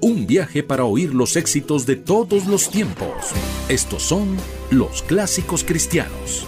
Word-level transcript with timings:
Un 0.00 0.26
viaje 0.26 0.62
para 0.62 0.84
oír 0.84 1.12
los 1.14 1.36
éxitos 1.36 1.84
de 1.86 1.96
todos 1.96 2.46
los 2.46 2.70
tiempos. 2.70 3.32
Estos 3.68 4.02
son 4.02 4.36
los 4.70 5.02
clásicos 5.02 5.64
cristianos. 5.64 6.46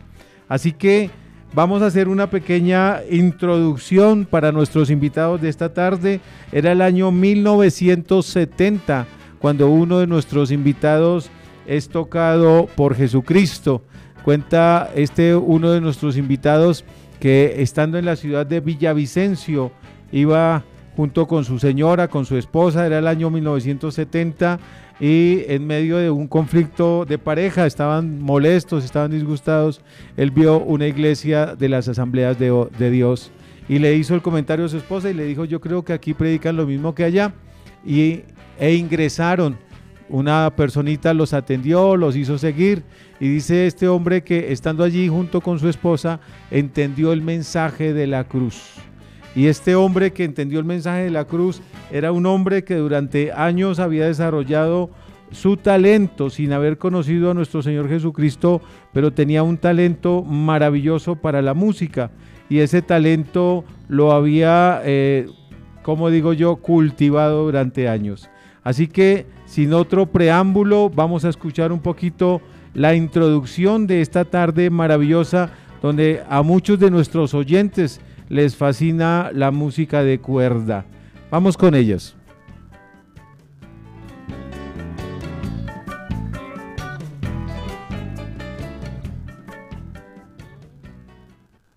Así 0.49 0.73
que 0.73 1.11
vamos 1.55 1.83
a 1.83 1.87
hacer 1.87 2.09
una 2.09 2.31
pequeña 2.31 3.01
introducción 3.11 4.25
para 4.25 4.53
nuestros 4.53 4.91
invitados 4.91 5.41
de 5.41 5.49
esta 5.49 5.73
tarde. 5.75 6.21
Era 6.53 6.73
el 6.73 6.81
año 6.81 7.11
1970 7.13 9.07
cuando 9.39 9.69
uno 9.69 9.99
de 9.99 10.07
nuestros 10.07 10.51
invitados 10.51 11.31
es 11.67 11.89
tocado 11.89 12.67
por 12.75 12.95
Jesucristo. 12.95 13.83
Cuenta 14.25 14.91
este 14.95 15.37
uno 15.37 15.71
de 15.71 15.81
nuestros 15.81 16.17
invitados 16.17 16.85
que 17.21 17.63
estando 17.63 17.99
en 17.99 18.05
la 18.05 18.17
ciudad 18.17 18.47
de 18.47 18.61
Villavicencio 18.61 19.73
iba 20.13 20.65
junto 20.97 21.27
con 21.27 21.45
su 21.45 21.59
señora, 21.59 22.09
con 22.09 22.25
su 22.25 22.37
esposa, 22.37 22.87
era 22.87 22.99
el 22.99 23.07
año 23.07 23.31
1970 23.31 24.59
y 24.99 25.43
en 25.49 25.67
medio 25.67 25.99
de 25.99 26.11
un 26.11 26.27
conflicto 26.27 27.05
de 27.05 27.19
pareja, 27.19 27.67
estaban 27.67 28.21
molestos, 28.21 28.85
estaban 28.85 29.11
disgustados, 29.11 29.83
él 30.17 30.31
vio 30.31 30.59
una 30.59 30.87
iglesia 30.87 31.55
de 31.55 31.69
las 31.69 31.89
asambleas 31.89 32.39
de, 32.39 32.67
de 32.79 32.91
Dios 32.91 33.31
y 33.69 33.79
le 33.79 33.95
hizo 33.95 34.15
el 34.15 34.23
comentario 34.23 34.65
a 34.65 34.69
su 34.69 34.77
esposa 34.77 35.11
y 35.11 35.15
le 35.15 35.25
dijo, 35.25 35.45
yo 35.45 35.61
creo 35.61 35.85
que 35.85 35.93
aquí 35.93 36.15
predican 36.15 36.57
lo 36.57 36.67
mismo 36.67 36.95
que 36.95 37.05
allá 37.05 37.35
y, 37.85 38.23
e 38.59 38.75
ingresaron. 38.75 39.59
Una 40.09 40.53
personita 40.55 41.13
los 41.13 41.33
atendió, 41.33 41.97
los 41.97 42.15
hizo 42.15 42.39
seguir 42.39 42.85
y 43.19 43.29
dice 43.29 43.67
este 43.67 43.89
hombre 43.89 44.23
que 44.23 44.53
estando 44.53 44.85
allí 44.85 45.09
junto 45.09 45.41
con 45.41 45.59
su 45.59 45.69
esposa 45.69 46.21
entendió 46.53 47.13
el 47.13 47.23
mensaje 47.23 47.93
de 47.93 48.07
la 48.07 48.23
cruz. 48.23 48.75
Y 49.37 49.49
este 49.49 49.75
hombre 49.75 50.15
que 50.15 50.25
entendió 50.25 50.59
el 50.59 50.65
mensaje 50.65 51.05
de 51.05 51.11
la 51.11 51.27
cruz 51.27 51.61
era 51.93 52.11
un 52.11 52.25
hombre 52.25 52.65
que 52.65 52.75
durante 52.77 53.33
años 53.33 53.79
había 53.79 54.07
desarrollado 54.07 54.89
su 55.31 55.59
talento 55.59 56.31
sin 56.31 56.53
haber 56.53 56.79
conocido 56.79 57.31
a 57.31 57.35
nuestro 57.35 57.61
Señor 57.63 57.87
Jesucristo, 57.87 58.63
pero 58.95 59.13
tenía 59.13 59.43
un 59.43 59.59
talento 59.59 60.23
maravilloso 60.23 61.17
para 61.17 61.43
la 61.43 61.53
música. 61.53 62.11
Y 62.49 62.61
ese 62.61 62.81
talento 62.81 63.65
lo 63.89 64.13
había, 64.13 64.81
eh, 64.85 65.29
como 65.83 66.09
digo 66.09 66.33
yo, 66.33 66.57
cultivado 66.57 67.45
durante 67.45 67.91
años. 67.91 68.31
Así 68.63 68.87
que, 68.87 69.27
sin 69.45 69.75
otro 69.75 70.07
preámbulo, 70.07 70.89
vamos 70.89 71.27
a 71.27 71.29
escuchar 71.29 71.73
un 71.73 71.81
poquito 71.81 72.41
la 72.73 72.95
introducción 72.95 73.87
de 73.87 74.01
esta 74.01 74.25
tarde 74.25 74.71
maravillosa, 74.71 75.51
donde 75.83 76.23
a 76.29 76.43
muchos 76.43 76.79
de 76.79 76.91
nuestros 76.91 77.35
oyentes 77.35 78.01
les 78.29 78.57
fascina 78.57 79.31
la 79.33 79.51
música 79.51 80.03
de 80.03 80.19
cuerda. 80.19 80.85
Vamos 81.31 81.57
con 81.57 81.75
ellos. 81.75 82.17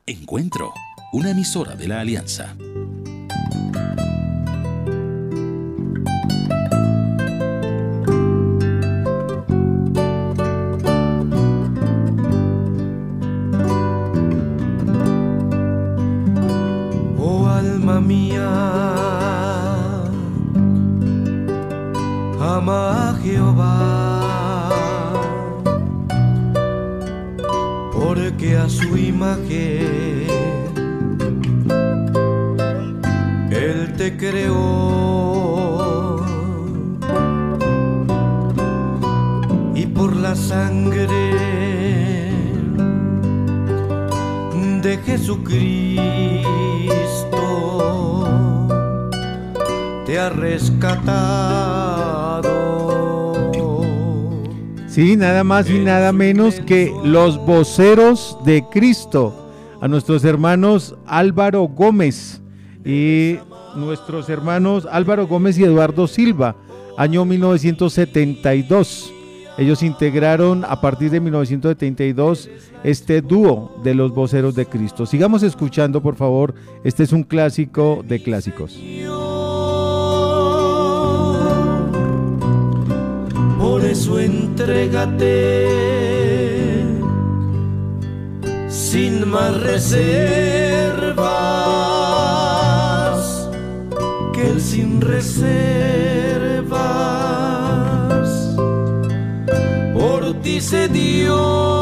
Encuentro, 0.06 0.74
una 1.14 1.32
emisora 1.32 1.76
de 1.76 1.88
la 1.88 2.02
Alianza. 2.02 2.56
Más 55.44 55.70
y 55.70 55.80
nada 55.80 56.12
menos 56.12 56.60
que 56.62 56.94
los 57.04 57.38
voceros 57.46 58.38
de 58.46 58.64
Cristo 58.72 59.52
a 59.82 59.88
nuestros 59.88 60.24
hermanos 60.26 60.96
Álvaro 61.06 61.64
Gómez 61.64 62.42
y 62.84 63.38
nuestros 63.76 64.30
hermanos 64.30 64.88
Álvaro 64.92 65.28
Gómez 65.28 65.58
y 65.58 65.64
Eduardo 65.64 66.08
Silva, 66.08 66.56
año 66.98 67.26
1972. 67.26 69.14
Ellos 69.58 69.84
integraron 69.84 70.64
a 70.66 70.80
partir 70.80 71.12
de 71.12 71.20
1972 71.20 72.50
este 72.84 73.22
dúo 73.22 73.80
de 73.84 73.94
los 73.94 74.14
voceros 74.14 74.56
de 74.56 74.66
Cristo. 74.66 75.06
Sigamos 75.06 75.44
escuchando, 75.44 76.02
por 76.02 76.16
favor. 76.16 76.56
Este 76.84 77.04
es 77.04 77.12
un 77.12 77.24
clásico 77.24 78.04
de 78.08 78.24
clásicos. 78.24 78.80
Eso 83.90 84.20
entrégate. 84.20 85.66
Sin 88.68 89.28
más 89.28 89.60
reservas 89.62 89.90
que 94.34 94.50
el 94.50 94.62
sin 94.62 95.02
reservas. 95.02 95.50
Por 99.94 100.34
ti 100.42 100.62
se 100.62 100.88
dio 100.88 101.79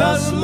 que 0.00 0.40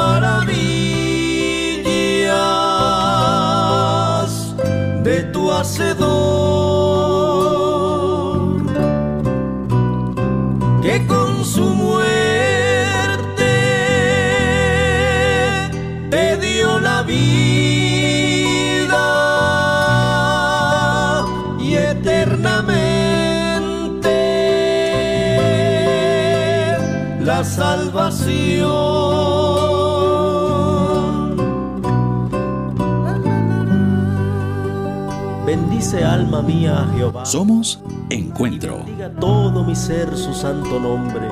Bendice 35.76 36.04
alma 36.04 36.40
mía 36.40 36.78
a 36.78 36.96
Jehová. 36.96 37.26
Somos 37.26 37.78
Encuentro. 38.08 38.82
Diga 38.86 39.10
todo 39.10 39.62
mi 39.62 39.76
ser 39.76 40.16
su 40.16 40.32
santo 40.32 40.80
nombre. 40.80 41.28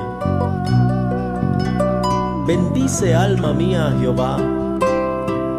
Bendice 2.45 3.15
alma 3.15 3.53
mía 3.53 3.87
a 3.87 3.99
Jehová 3.99 4.37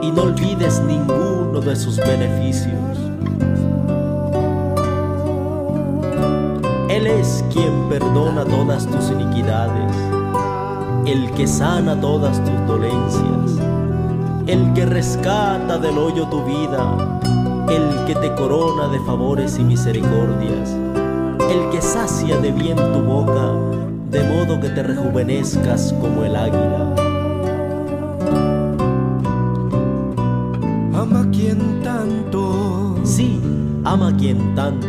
y 0.01 0.13
no 0.13 0.23
olvides 0.23 0.81
ninguno 0.87 1.61
de 1.61 1.75
sus 1.75 1.97
beneficios. 1.97 2.97
Él 6.89 7.09
es 7.09 7.45
quien 7.53 7.89
perdona 7.89 8.45
todas 8.45 8.87
tus 8.87 9.11
iniquidades, 9.11 9.97
el 11.07 11.29
que 11.33 11.49
sana 11.49 12.01
todas 12.01 12.39
tus 12.45 12.67
dolencias, 12.69 13.61
el 14.47 14.73
que 14.75 14.87
rescata 14.87 15.77
del 15.77 15.99
hoyo 15.99 16.29
tu 16.29 16.45
vida, 16.45 17.06
que 18.07 18.15
te 18.15 18.33
corona 18.35 18.87
de 18.87 19.01
favores 19.01 19.59
y 19.59 19.65
misericordias, 19.65 20.77
el 21.51 21.71
que 21.71 21.83
sacia 21.83 22.39
de 22.39 22.53
bien 22.53 22.77
tu 22.77 23.01
boca, 23.01 23.53
de 24.13 24.23
modo 24.23 24.61
que 24.61 24.69
te 24.69 24.83
rejuvenezcas 24.85 25.93
como 26.01 26.25
el 26.25 26.37
águila. 26.37 26.95
Ama 30.95 31.29
quien 31.33 31.83
tanto, 31.83 32.95
Sí, 33.03 33.41
ama 33.85 34.17
quien 34.17 34.55
tanto, 34.55 34.87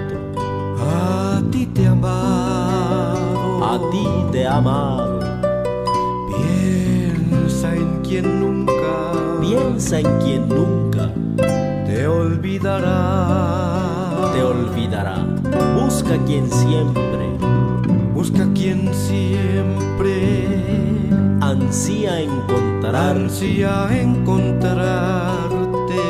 a 0.79 1.41
ti 1.51 1.65
te 1.73 1.87
ha 1.87 1.91
amado. 1.93 3.63
a 3.65 3.79
ti 3.89 4.07
te 4.31 4.45
ha 4.45 4.57
amado. 4.57 5.19
Piensa 6.29 7.75
en 7.75 8.01
quien 8.03 8.39
nunca 8.39 8.73
Piensa 9.41 9.99
en 9.99 10.19
quien 10.19 10.49
nunca 10.49 10.76
olvidará. 12.27 14.31
te 14.33 14.44
olvidará. 14.44 15.15
Busca 15.75 16.18
quien 16.25 16.51
siempre 16.51 17.27
Busca 18.13 18.45
quien 18.53 18.94
siempre 18.94 20.47
ansía 21.41 22.19
encontrar. 22.21 22.95
ansía 22.95 23.88
encontrarte. 24.01 26.01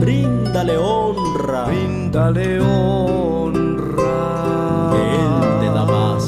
Bríndale 0.00 0.76
honra, 0.76 1.64
Bríndale 1.64 2.60
honra. 2.60 4.90
que 4.92 5.00
Él 5.16 5.30
te 5.60 5.66
da 5.76 5.84
paz. 5.86 6.24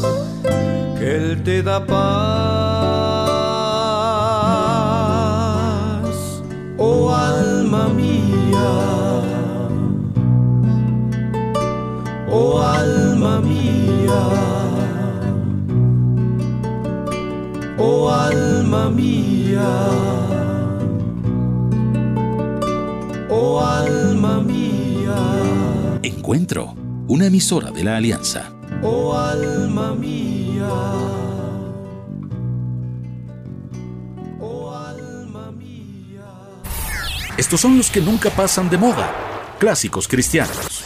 que 0.98 1.06
Él 1.16 1.42
te 1.42 1.62
da 1.62 1.84
paz, 1.84 2.43
alma 18.74 18.90
mía, 18.90 19.88
oh 23.30 23.60
alma 23.60 24.40
mía. 24.40 26.00
Encuentro, 26.02 26.74
una 27.06 27.26
emisora 27.26 27.70
de 27.70 27.84
la 27.84 27.96
Alianza. 27.96 28.52
Oh 28.82 29.16
alma 29.16 29.94
mía, 29.94 30.68
oh 34.40 34.74
alma 34.74 35.52
mía. 35.52 36.24
Estos 37.36 37.60
son 37.60 37.76
los 37.76 37.90
que 37.90 38.00
nunca 38.00 38.30
pasan 38.30 38.68
de 38.70 38.78
moda. 38.78 39.12
Clásicos 39.60 40.08
cristianos. 40.08 40.84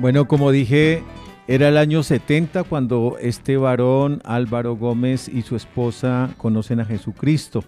Bueno, 0.00 0.26
como 0.26 0.50
dije, 0.50 1.02
era 1.46 1.68
el 1.68 1.76
año 1.76 2.02
70 2.02 2.64
cuando 2.64 3.16
este 3.20 3.58
varón 3.58 4.22
Álvaro 4.24 4.76
Gómez 4.76 5.28
y 5.28 5.42
su 5.42 5.56
esposa 5.56 6.30
conocen 6.38 6.80
a 6.80 6.86
Jesucristo, 6.86 7.62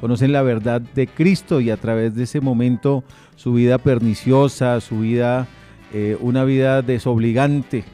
conocen 0.00 0.32
la 0.32 0.42
verdad 0.42 0.80
de 0.80 1.06
Cristo 1.06 1.60
y 1.60 1.70
a 1.70 1.76
través 1.76 2.16
de 2.16 2.24
ese 2.24 2.40
momento 2.40 3.04
su 3.36 3.52
vida 3.52 3.78
perniciosa, 3.78 4.80
su 4.80 5.00
vida, 5.00 5.46
eh, 5.92 6.16
una 6.20 6.44
vida 6.44 6.82
desobligante, 6.82 7.84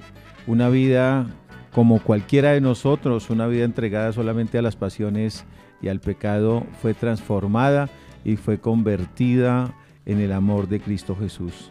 una 0.46 0.70
vida 0.70 1.26
como 1.70 2.00
cualquiera 2.02 2.52
de 2.52 2.62
nosotros, 2.62 3.28
una 3.28 3.46
vida 3.46 3.64
entregada 3.66 4.14
solamente 4.14 4.56
a 4.56 4.62
las 4.62 4.76
pasiones 4.76 5.44
y 5.82 5.88
al 5.88 6.00
pecado, 6.00 6.64
fue 6.80 6.94
transformada 6.94 7.90
y 8.24 8.36
fue 8.36 8.58
convertida 8.58 9.74
en 10.06 10.20
el 10.20 10.32
amor 10.32 10.66
de 10.66 10.80
Cristo 10.80 11.14
Jesús. 11.14 11.70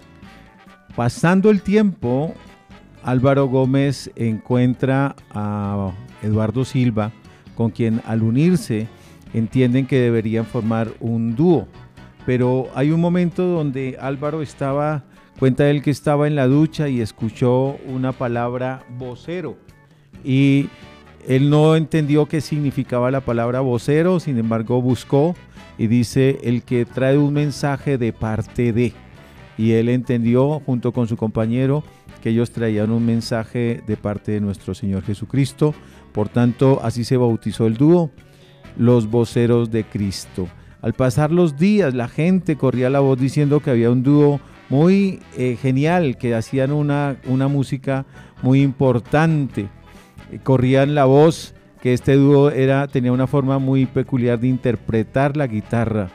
Pasando 0.96 1.50
el 1.50 1.64
tiempo, 1.64 2.36
Álvaro 3.06 3.46
Gómez 3.46 4.10
encuentra 4.16 5.16
a 5.30 5.92
Eduardo 6.24 6.66
Silva, 6.66 7.12
con 7.54 7.70
quien 7.70 8.02
al 8.04 8.24
unirse 8.24 8.88
entienden 9.36 9.86
que 9.86 10.00
deberían 10.00 10.44
formar 10.46 10.90
un 11.00 11.36
dúo. 11.36 11.68
Pero 12.26 12.68
hay 12.74 12.90
un 12.90 13.00
momento 13.00 13.46
donde 13.46 13.96
Álvaro 14.02 14.42
estaba, 14.42 15.04
cuenta 15.38 15.70
él 15.70 15.84
que 15.84 15.92
estaba 15.92 16.26
en 16.26 16.36
la 16.36 16.48
ducha 16.48 16.90
y 16.90 17.00
escuchó 17.00 17.78
una 17.86 18.12
palabra 18.12 18.84
vocero. 18.98 19.56
Y 20.24 20.70
él 21.28 21.52
no 21.52 21.76
entendió 21.76 22.26
qué 22.26 22.42
significaba 22.42 23.12
la 23.12 23.22
palabra 23.22 23.60
vocero, 23.60 24.20
sin 24.20 24.40
embargo 24.40 24.82
buscó 24.82 25.36
y 25.78 25.86
dice 25.86 26.40
el 26.42 26.64
que 26.64 26.86
trae 26.86 27.20
un 27.20 27.34
mensaje 27.36 28.00
de 28.00 28.14
parte 28.14 28.74
de 28.74 28.94
y 29.58 29.72
él 29.74 29.90
entendió 29.90 30.60
junto 30.66 30.92
con 30.92 31.08
su 31.08 31.18
compañero 31.18 31.84
que 32.26 32.32
ellos 32.32 32.50
traían 32.50 32.90
un 32.90 33.06
mensaje 33.06 33.84
de 33.86 33.98
parte 33.98 34.32
de 34.32 34.42
nuestro 34.42 34.74
Señor 34.74 35.04
Jesucristo. 35.04 35.76
Por 36.12 36.28
tanto, 36.28 36.80
así 36.82 37.04
se 37.04 37.18
bautizó 37.18 37.68
el 37.68 37.78
dúo, 37.78 38.10
los 38.80 39.12
voceros 39.12 39.70
de 39.70 39.84
Cristo. 39.84 40.48
Al 40.82 40.94
pasar 40.94 41.32
los 41.32 41.56
días, 41.56 41.94
la 41.94 42.08
gente 42.08 42.56
corría 42.56 42.90
la 42.90 43.00
voz 43.00 43.20
diciendo 43.20 43.60
que 43.60 43.70
había 43.70 43.92
un 43.92 44.02
dúo 44.02 44.40
muy 44.70 45.20
eh, 45.38 45.56
genial, 45.62 46.18
que 46.18 46.34
hacían 46.34 46.72
una, 46.72 47.18
una 47.28 47.48
música 47.48 48.08
muy 48.42 48.64
importante. 48.64 49.68
Eh, 50.32 50.40
corrían 50.42 50.96
la 50.96 51.06
voz 51.06 51.54
que 51.80 51.94
este 51.94 52.16
dúo 52.16 52.50
era, 52.50 52.88
tenía 52.88 53.12
una 53.12 53.28
forma 53.28 53.60
muy 53.60 53.86
peculiar 53.86 54.40
de 54.40 54.48
interpretar 54.48 55.38
la 55.38 55.46
guitarra. 55.46 56.10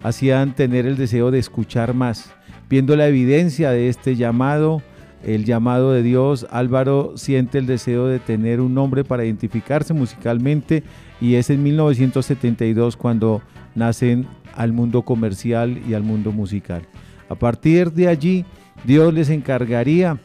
Hacían 0.00 0.54
tener 0.54 0.86
el 0.86 0.96
deseo 0.96 1.32
de 1.32 1.40
escuchar 1.40 1.92
más. 1.92 2.32
Viendo 2.68 2.94
la 2.94 3.08
evidencia 3.08 3.72
de 3.72 3.88
este 3.88 4.14
llamado, 4.14 4.80
el 5.24 5.44
llamado 5.44 5.92
de 5.92 6.02
Dios, 6.02 6.46
Álvaro 6.50 7.12
siente 7.16 7.58
el 7.58 7.66
deseo 7.66 8.06
de 8.06 8.18
tener 8.18 8.60
un 8.60 8.74
nombre 8.74 9.04
para 9.04 9.24
identificarse 9.24 9.92
musicalmente 9.92 10.82
y 11.20 11.34
es 11.34 11.50
en 11.50 11.62
1972 11.62 12.96
cuando 12.96 13.42
nacen 13.74 14.26
al 14.56 14.72
mundo 14.72 15.02
comercial 15.02 15.80
y 15.88 15.94
al 15.94 16.02
mundo 16.02 16.32
musical. 16.32 16.82
A 17.28 17.34
partir 17.34 17.92
de 17.92 18.08
allí, 18.08 18.44
Dios 18.84 19.12
les 19.12 19.28
encargaría 19.30 20.18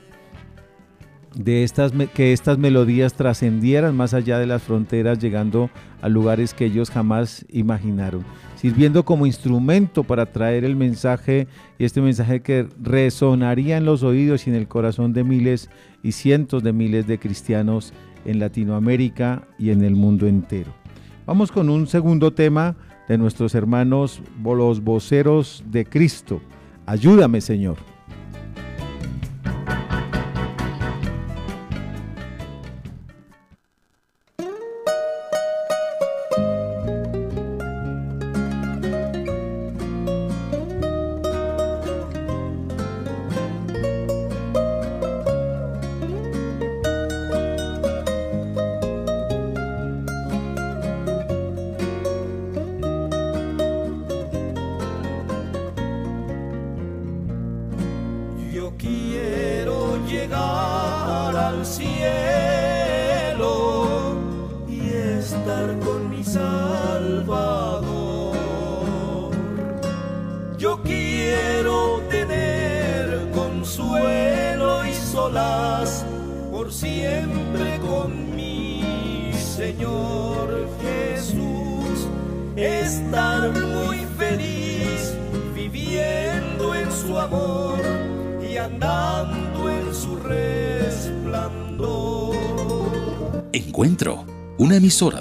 de 1.36 1.64
estas, 1.64 1.92
que 2.14 2.34
estas 2.34 2.58
melodías 2.58 3.14
trascendieran 3.14 3.96
más 3.96 4.14
allá 4.14 4.40
de 4.40 4.48
las 4.48 4.64
fronteras, 4.64 5.20
llegando 5.20 5.70
a 6.02 6.10
lugares 6.10 6.54
que 6.54 6.66
ellos 6.66 6.90
jamás 6.90 7.46
imaginaron, 7.50 8.24
sirviendo 8.56 9.04
como 9.04 9.26
instrumento 9.26 10.04
para 10.04 10.26
traer 10.26 10.64
el 10.64 10.76
mensaje 10.76 11.48
y 11.78 11.86
este 11.86 12.02
mensaje 12.02 12.42
que 12.42 12.68
resonaría 12.82 13.78
en 13.78 13.86
los 13.86 14.04
oídos 14.04 14.48
y 14.48 14.50
en 14.50 14.56
el 14.56 14.68
corazón 14.68 15.14
de 15.14 15.24
miles 15.24 15.70
y 16.04 16.14
cientos 16.14 16.64
de 16.64 16.74
miles 16.74 17.08
de 17.08 17.20
cristianos 17.20 17.94
en 18.26 18.40
Latinoamérica 18.40 19.48
y 19.60 19.70
en 19.70 19.84
el 19.84 19.96
mundo 19.96 20.28
entero. 20.28 20.74
Vamos 21.26 21.52
con 21.52 21.70
un 21.70 21.88
segundo 21.88 22.34
tema 22.34 22.76
de 23.08 23.18
nuestros 23.18 23.56
hermanos 23.56 24.22
los 24.44 24.84
voceros 24.84 25.64
de 25.68 25.86
Cristo. 25.86 26.42
Ayúdame, 26.86 27.42
Señor. 27.42 27.95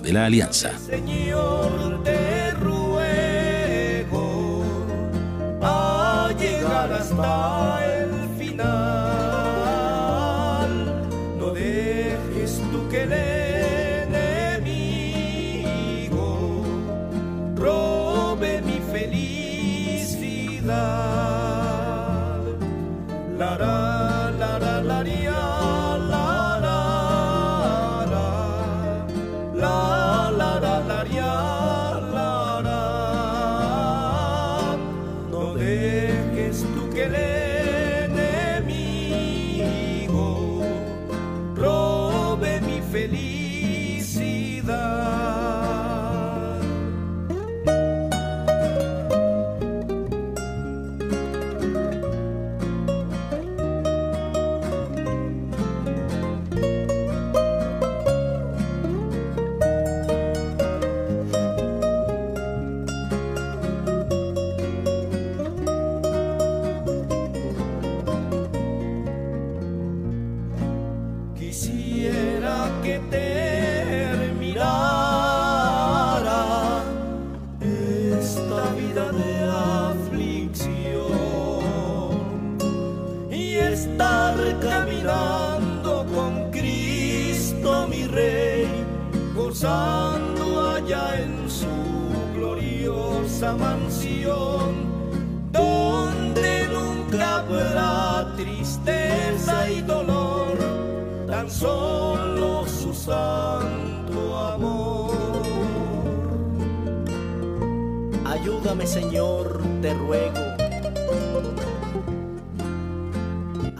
De 0.04 0.12
la 0.12 0.26
Alianza. 0.26 0.78
Señor, 0.78 2.02
te 2.04 2.50
ruego 2.52 4.04
a 5.62 6.30
llegar 6.38 6.92
hasta 6.92 7.80
el 7.86 8.28
final. 8.38 9.03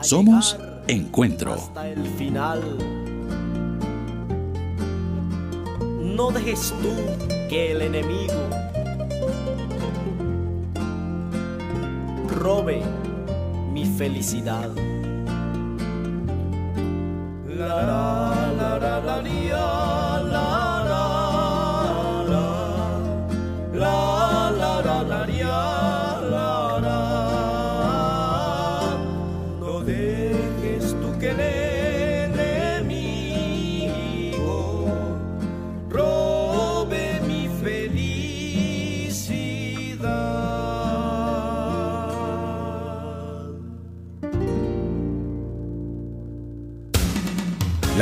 Somos 0.04 0.58
Encuentro. 0.86 1.54
Hasta 1.54 1.88
el 1.88 2.06
final. 2.18 2.60
No 6.14 6.30
dejes 6.30 6.74
tú 6.82 6.90
que 7.48 7.72
el 7.72 7.80
enemigo 7.80 8.34
robe 12.28 12.82
mi 13.72 13.86
felicidad. 13.86 14.68
La 17.48 17.66
la 17.66 17.86
la 17.86 18.23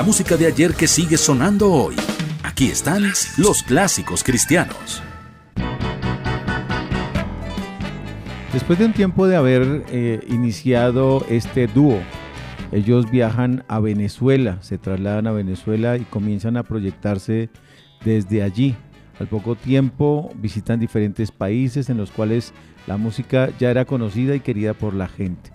La 0.02 0.06
música 0.06 0.37
de 0.37 0.49
ayer 0.49 0.75
que 0.75 0.88
sigue 0.88 1.16
sonando 1.16 1.71
hoy. 1.71 1.94
Aquí 2.42 2.66
están 2.66 3.04
los 3.37 3.62
clásicos 3.62 4.25
cristianos. 4.25 5.00
Después 8.52 8.80
de 8.80 8.87
un 8.87 8.94
tiempo 8.94 9.28
de 9.28 9.37
haber 9.37 9.85
eh, 9.92 10.18
iniciado 10.28 11.25
este 11.28 11.68
dúo, 11.68 12.00
ellos 12.73 13.12
viajan 13.12 13.62
a 13.68 13.78
Venezuela, 13.78 14.59
se 14.61 14.76
trasladan 14.76 15.28
a 15.28 15.30
Venezuela 15.30 15.97
y 15.97 16.00
comienzan 16.00 16.56
a 16.56 16.64
proyectarse 16.64 17.49
desde 18.04 18.42
allí. 18.42 18.75
Al 19.21 19.28
poco 19.28 19.54
tiempo 19.54 20.32
visitan 20.35 20.80
diferentes 20.80 21.30
países 21.30 21.88
en 21.90 21.99
los 21.99 22.11
cuales 22.11 22.52
la 22.88 22.97
música 22.97 23.50
ya 23.56 23.71
era 23.71 23.85
conocida 23.85 24.35
y 24.35 24.40
querida 24.40 24.75
por 24.75 24.94
la 24.94 25.06
gente. 25.06 25.52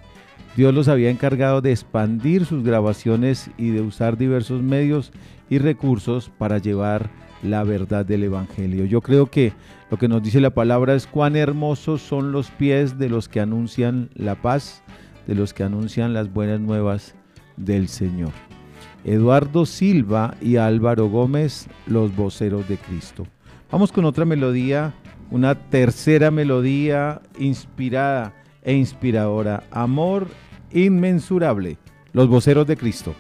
Dios 0.58 0.74
los 0.74 0.88
había 0.88 1.12
encargado 1.12 1.62
de 1.62 1.70
expandir 1.70 2.44
sus 2.48 2.64
grabaciones 2.64 3.52
y 3.60 3.70
de 3.70 3.82
usar 3.82 4.18
diversos 4.18 4.64
medios 4.64 5.12
y 5.52 5.60
recursos 5.60 6.32
para 6.36 6.58
llevar 6.58 7.12
la 7.44 7.64
verdad 7.64 8.04
del 8.04 8.24
Evangelio. 8.24 8.86
Yo 8.86 9.02
creo 9.02 9.28
que 9.28 9.54
lo 9.92 9.98
que 9.98 10.08
nos 10.08 10.24
dice 10.24 10.42
la 10.42 10.50
palabra 10.50 10.96
es 10.96 11.06
cuán 11.06 11.36
hermosos 11.36 12.02
son 12.02 12.32
los 12.32 12.50
pies 12.50 12.98
de 12.98 13.08
los 13.08 13.30
que 13.30 13.40
anuncian 13.40 14.10
la 14.16 14.34
paz, 14.34 14.82
de 15.28 15.36
los 15.36 15.54
que 15.54 15.62
anuncian 15.62 16.16
las 16.16 16.34
buenas 16.34 16.60
nuevas 16.60 17.14
del 17.56 17.88
Señor. 17.88 18.32
Eduardo 19.04 19.68
Silva 19.68 20.34
y 20.42 20.56
Álvaro 20.56 21.08
Gómez, 21.08 21.68
los 21.86 22.16
voceros 22.16 22.68
de 22.68 22.78
Cristo. 22.78 23.28
Vamos 23.72 23.92
con 23.92 24.06
otra 24.06 24.26
melodía, 24.26 24.96
una 25.30 25.54
tercera 25.54 26.32
melodía 26.32 27.22
inspirada 27.38 28.34
e 28.64 28.74
inspiradora. 28.74 29.64
Amor 29.70 30.26
inmensurable, 30.71 31.77
los 32.13 32.27
voceros 32.27 32.67
de 32.67 32.77
Cristo. 32.77 33.13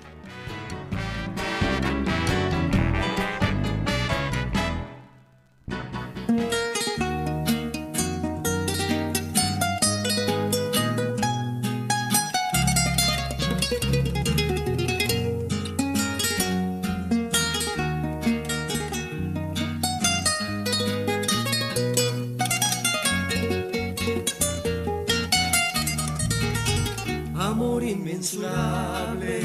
Inmensurable, 27.97 29.41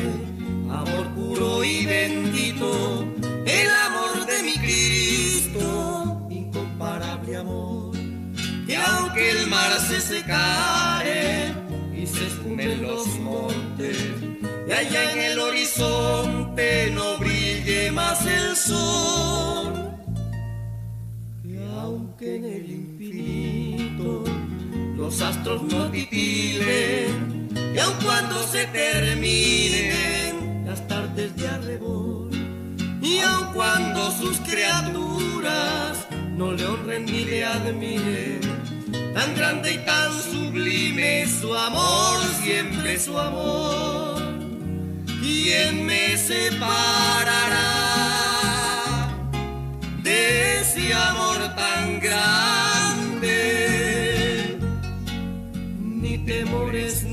amor 0.71 1.07
puro 1.15 1.65
y 1.65 1.87
bendito, 1.87 3.07
el 3.47 3.69
amor 3.87 4.27
de 4.27 4.43
mi 4.43 4.55
Cristo, 4.59 6.27
incomparable 6.31 7.37
amor, 7.37 7.97
que 8.67 8.77
aunque 8.77 9.31
el 9.31 9.47
mar 9.49 9.73
se 9.81 10.01
secare 10.01 11.55
y 11.97 12.07
se 12.07 12.27
espumen 12.27 12.83
los 12.83 13.07
montes, 13.21 13.97
y 14.69 14.73
allá 14.73 15.13
en 15.13 15.19
el 15.33 15.39
horizonte 15.39 16.91
no 16.95 17.19
brille 17.19 17.91
más 17.91 18.25
el 18.27 18.57
sol, 18.57 19.73
que 21.43 21.59
aunque 21.81 22.37
en 22.37 22.45
el 22.45 22.71
infinito 22.71 24.25
los 24.97 25.21
astros 25.21 25.63
no 25.65 25.91
titilen, 25.91 27.32
aun 27.83 27.97
cuando 28.05 28.43
se 28.47 28.67
terminen 28.67 30.65
las 30.67 30.87
tardes 30.89 31.35
de 31.37 31.49
arrebol, 31.49 32.31
y 33.01 33.19
aun 33.19 33.53
cuando 33.55 34.11
sus 34.13 34.39
criaturas 34.41 36.07
no 36.37 36.53
le 36.53 36.65
honren 36.67 37.05
ni 37.05 37.25
le 37.25 37.45
admiren, 37.45 38.41
tan 39.15 39.35
grande 39.35 39.73
y 39.73 39.79
tan 39.79 40.13
sublime 40.31 41.27
su 41.27 41.55
amor, 41.55 42.21
siempre 42.43 42.99
su 42.99 43.19
amor, 43.19 44.23
¿quién 45.21 45.85
me 45.87 46.17
separará 46.17 47.71
de 50.03 50.61
ese 50.61 50.95
amor 50.95 51.39
tan 51.57 52.01
grande? 52.01 53.39
Ni 55.81 56.19
temores 56.19 57.05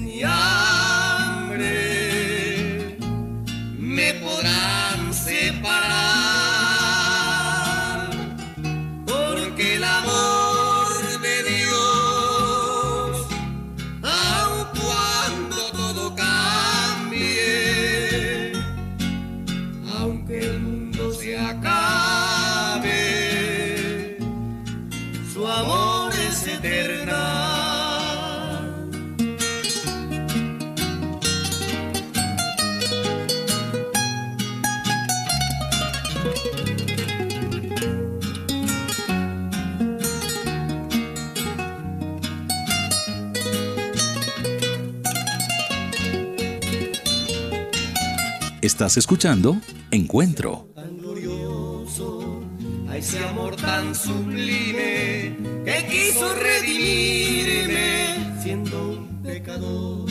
Estás 48.80 48.96
escuchando 48.96 49.60
Encuentro. 49.92 50.70
Tan 50.74 50.98
glorioso, 51.00 52.42
a 52.88 52.96
ese 52.96 53.20
amor 53.26 53.58
tan 53.58 53.94
sublime 53.94 55.36
que 55.66 55.86
quiso 55.92 56.34
redimirme 56.34 58.40
siendo 58.42 58.92
un 58.92 59.22
pecador. 59.22 60.10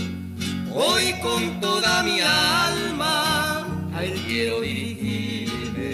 Hoy 0.74 1.14
con 1.22 1.60
toda 1.62 2.02
mi 2.02 2.20
alma 2.20 3.66
a 3.94 4.04
él 4.04 4.22
quiero 4.26 4.60
dirigirme 4.60 5.92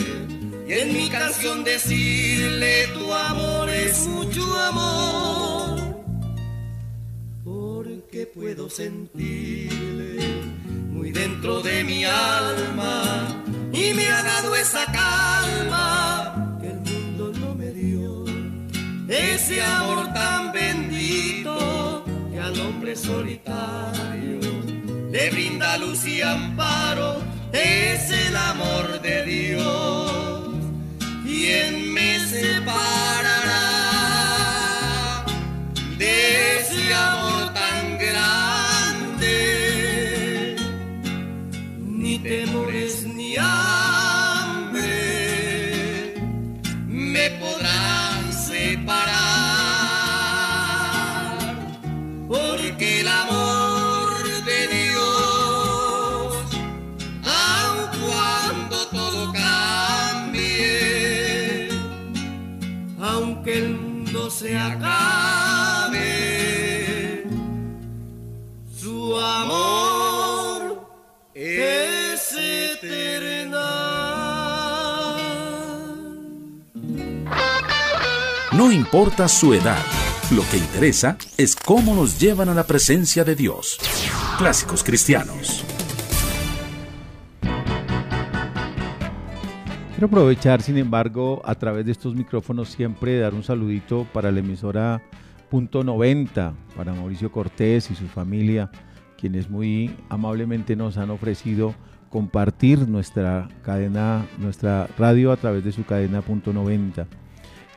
y 0.67 0.73
en 0.73 0.93
mi 0.95 1.09
canción 1.09 1.63
decirle 1.63 2.89
tu 2.89 3.15
amor 3.15 3.71
es 3.71 4.05
mucho 4.09 4.43
amor 4.63 5.81
porque 7.45 8.27
puedo 8.27 8.69
sentirle 8.69 10.64
muy 10.95 11.11
dentro 11.11 11.61
de 11.61 11.83
mi 11.83 12.05
alma 12.05 13.27
y 13.73 13.93
me 13.95 14.07
ha 14.07 14.23
dado 14.23 14.55
esa 14.55 14.85
calma 14.87 16.59
que 16.61 16.69
el 16.69 16.81
mundo 16.81 17.33
no 17.41 17.55
me 17.57 17.71
dio. 17.73 18.25
Ese 19.09 19.61
amor 19.61 20.13
tan 20.15 20.53
bendito 20.53 22.05
que 22.31 22.39
al 22.39 22.59
hombre 22.61 22.95
solitario 22.95 24.41
le 25.11 25.31
brinda 25.31 25.77
luz 25.79 26.07
y 26.07 26.23
amparo, 26.23 27.21
es 27.53 28.11
el 28.11 28.37
amor 28.37 29.03
de 29.03 29.25
Dios. 29.25 30.45
¿Quién 31.25 31.93
me 31.93 32.21
separará 32.21 33.64
No 78.65 78.73
importa 78.73 79.29
su 79.29 79.53
edad, 79.53 79.77
lo 80.35 80.41
que 80.51 80.57
interesa 80.57 81.19
es 81.37 81.55
cómo 81.55 81.95
nos 81.95 82.19
llevan 82.19 82.49
a 82.49 82.55
la 82.55 82.65
presencia 82.65 83.23
de 83.23 83.37
Dios. 83.37 83.79
Clásicos 84.39 84.83
cristianos. 84.83 85.67
Quiero 89.91 90.07
aprovechar, 90.07 90.63
sin 90.63 90.79
embargo, 90.79 91.43
a 91.45 91.55
través 91.57 91.85
de 91.85 91.93
estos 91.93 92.15
micrófonos 92.15 92.71
siempre 92.71 93.19
dar 93.19 93.35
un 93.35 93.43
saludito 93.43 94.07
para 94.15 94.33
la 94.33 94.39
emisora 94.39 95.03
Punto 95.51 95.85
90, 95.85 96.55
para 96.75 96.95
Mauricio 96.95 97.31
Cortés 97.31 97.91
y 97.91 97.95
su 97.95 98.07
familia, 98.07 98.71
quienes 99.19 99.51
muy 99.51 99.95
amablemente 100.09 100.75
nos 100.75 100.97
han 100.97 101.11
ofrecido 101.11 101.75
compartir 102.09 102.89
nuestra 102.89 103.47
cadena, 103.63 104.25
nuestra 104.39 104.89
radio 104.97 105.33
a 105.33 105.37
través 105.37 105.65
de 105.65 105.73
su 105.73 105.85
cadena 105.85 106.23
Punto 106.23 106.55
90. 106.55 107.07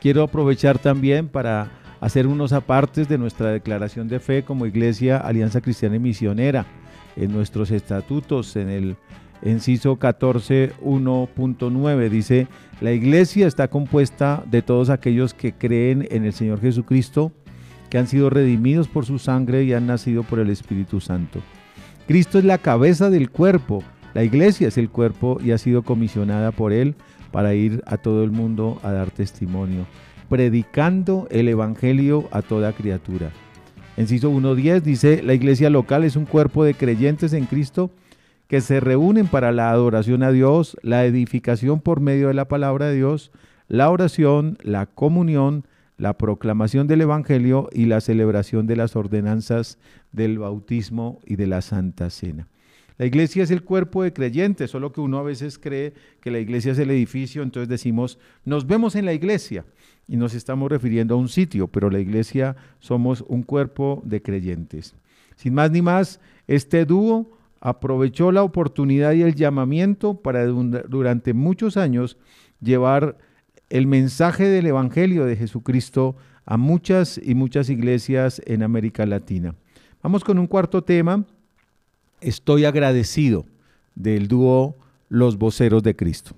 Quiero 0.00 0.22
aprovechar 0.22 0.78
también 0.78 1.28
para 1.28 1.70
hacer 2.00 2.26
unos 2.26 2.52
apartes 2.52 3.08
de 3.08 3.18
nuestra 3.18 3.50
declaración 3.50 4.08
de 4.08 4.20
fe 4.20 4.44
como 4.44 4.66
Iglesia 4.66 5.18
Alianza 5.18 5.60
Cristiana 5.60 5.96
y 5.96 6.00
Misionera 6.00 6.66
en 7.16 7.32
nuestros 7.32 7.72
estatutos, 7.72 8.54
en 8.56 8.68
el 8.68 8.96
Enciso 9.42 9.98
14.1.9 9.98 12.08
dice, 12.08 12.46
la 12.80 12.92
iglesia 12.92 13.46
está 13.46 13.68
compuesta 13.68 14.42
de 14.46 14.62
todos 14.62 14.88
aquellos 14.90 15.32
que 15.32 15.52
creen 15.52 16.08
en 16.10 16.24
el 16.24 16.32
Señor 16.32 16.60
Jesucristo, 16.60 17.30
que 17.88 17.98
han 17.98 18.08
sido 18.08 18.30
redimidos 18.30 18.88
por 18.88 19.06
su 19.06 19.20
sangre 19.20 19.62
y 19.64 19.74
han 19.74 19.86
nacido 19.86 20.24
por 20.24 20.40
el 20.40 20.50
Espíritu 20.50 21.00
Santo. 21.00 21.40
Cristo 22.06 22.38
es 22.38 22.44
la 22.44 22.58
cabeza 22.58 23.08
del 23.10 23.30
cuerpo, 23.30 23.84
la 24.14 24.24
iglesia 24.24 24.68
es 24.68 24.78
el 24.78 24.88
cuerpo 24.90 25.38
y 25.42 25.50
ha 25.52 25.58
sido 25.58 25.82
comisionada 25.82 26.50
por 26.50 26.72
Él 26.72 26.96
para 27.30 27.54
ir 27.54 27.82
a 27.86 27.96
todo 27.96 28.24
el 28.24 28.30
mundo 28.30 28.78
a 28.82 28.92
dar 28.92 29.10
testimonio, 29.10 29.86
predicando 30.28 31.26
el 31.30 31.48
Evangelio 31.48 32.28
a 32.30 32.42
toda 32.42 32.72
criatura. 32.72 33.30
Enciso 33.96 34.30
1.10 34.30 34.82
dice, 34.82 35.22
la 35.22 35.34
iglesia 35.34 35.70
local 35.70 36.04
es 36.04 36.16
un 36.16 36.24
cuerpo 36.24 36.64
de 36.64 36.74
creyentes 36.74 37.32
en 37.32 37.46
Cristo, 37.46 37.90
que 38.46 38.60
se 38.60 38.80
reúnen 38.80 39.26
para 39.26 39.52
la 39.52 39.70
adoración 39.70 40.22
a 40.22 40.32
Dios, 40.32 40.76
la 40.82 41.04
edificación 41.04 41.80
por 41.80 42.00
medio 42.00 42.28
de 42.28 42.34
la 42.34 42.48
palabra 42.48 42.86
de 42.86 42.96
Dios, 42.96 43.30
la 43.68 43.90
oración, 43.90 44.56
la 44.62 44.86
comunión, 44.86 45.66
la 45.98 46.16
proclamación 46.16 46.86
del 46.86 47.02
Evangelio 47.02 47.68
y 47.72 47.86
la 47.86 48.00
celebración 48.00 48.66
de 48.66 48.76
las 48.76 48.96
ordenanzas 48.96 49.78
del 50.12 50.38
bautismo 50.38 51.18
y 51.26 51.36
de 51.36 51.46
la 51.46 51.60
Santa 51.60 52.08
Cena. 52.08 52.48
La 52.98 53.06
iglesia 53.06 53.44
es 53.44 53.52
el 53.52 53.62
cuerpo 53.62 54.02
de 54.02 54.12
creyentes, 54.12 54.72
solo 54.72 54.92
que 54.92 55.00
uno 55.00 55.18
a 55.18 55.22
veces 55.22 55.58
cree 55.58 55.94
que 56.20 56.32
la 56.32 56.40
iglesia 56.40 56.72
es 56.72 56.78
el 56.80 56.90
edificio, 56.90 57.44
entonces 57.44 57.68
decimos, 57.68 58.18
nos 58.44 58.66
vemos 58.66 58.96
en 58.96 59.04
la 59.04 59.12
iglesia 59.12 59.64
y 60.08 60.16
nos 60.16 60.34
estamos 60.34 60.68
refiriendo 60.68 61.14
a 61.14 61.18
un 61.18 61.28
sitio, 61.28 61.68
pero 61.68 61.90
la 61.90 62.00
iglesia 62.00 62.56
somos 62.80 63.24
un 63.28 63.44
cuerpo 63.44 64.02
de 64.04 64.20
creyentes. 64.20 64.96
Sin 65.36 65.54
más 65.54 65.70
ni 65.70 65.80
más, 65.80 66.20
este 66.48 66.84
dúo 66.84 67.38
aprovechó 67.60 68.32
la 68.32 68.42
oportunidad 68.42 69.12
y 69.12 69.22
el 69.22 69.36
llamamiento 69.36 70.20
para 70.20 70.44
durante 70.46 71.34
muchos 71.34 71.76
años 71.76 72.16
llevar 72.60 73.16
el 73.70 73.86
mensaje 73.86 74.48
del 74.48 74.66
Evangelio 74.66 75.24
de 75.24 75.36
Jesucristo 75.36 76.16
a 76.46 76.56
muchas 76.56 77.20
y 77.22 77.36
muchas 77.36 77.70
iglesias 77.70 78.42
en 78.46 78.64
América 78.64 79.06
Latina. 79.06 79.54
Vamos 80.02 80.24
con 80.24 80.38
un 80.38 80.46
cuarto 80.48 80.82
tema. 80.82 81.24
Estoy 82.20 82.64
agradecido 82.64 83.46
del 83.94 84.28
dúo 84.28 84.76
Los 85.08 85.38
Voceros 85.38 85.82
de 85.82 85.94
Cristo. 85.94 86.34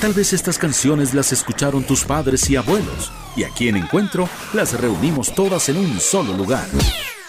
Tal 0.00 0.14
vez 0.14 0.32
estas 0.32 0.56
canciones 0.56 1.12
las 1.12 1.30
escucharon 1.30 1.84
tus 1.84 2.04
padres 2.04 2.48
y 2.48 2.56
abuelos, 2.56 3.12
y 3.36 3.44
aquí 3.44 3.68
en 3.68 3.76
Encuentro 3.76 4.30
las 4.54 4.80
reunimos 4.80 5.34
todas 5.34 5.68
en 5.68 5.76
un 5.76 6.00
solo 6.00 6.34
lugar. 6.34 6.66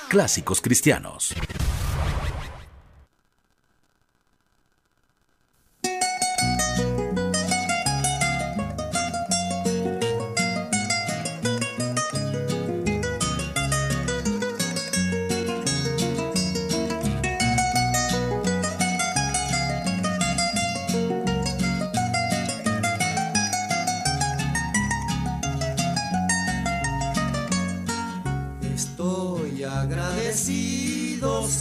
Clásicos 0.07 0.61
cristianos. 0.61 1.33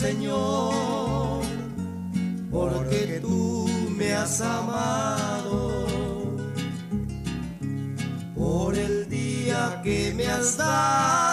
Señor, 0.00 1.44
porque 2.50 3.18
tú 3.20 3.68
me 3.98 4.14
has 4.14 4.40
amado. 4.40 5.84
Por 8.34 8.78
el 8.78 9.10
día 9.10 9.82
que 9.84 10.14
me 10.16 10.26
has 10.26 10.56
dado, 10.56 11.29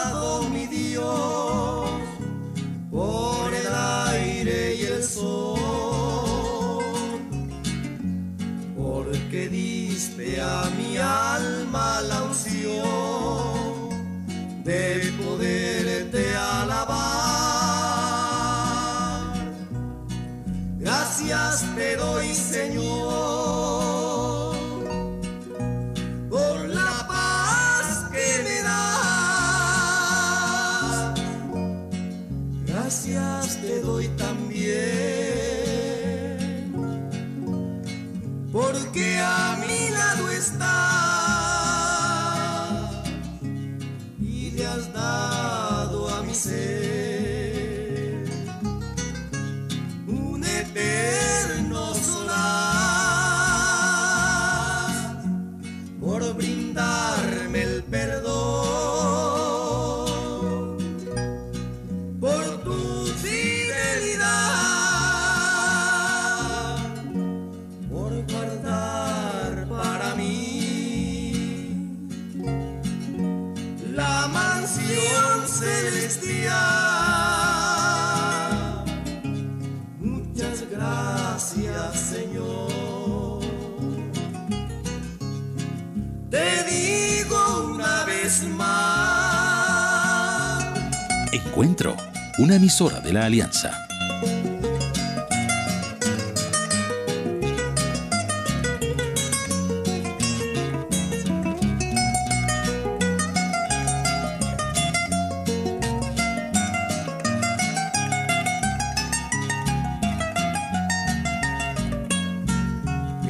Encuentro, 91.58 91.98
una 92.38 92.58
emisora 92.58 93.00
de 93.00 93.14
la 93.14 93.26
Alianza. 93.26 93.88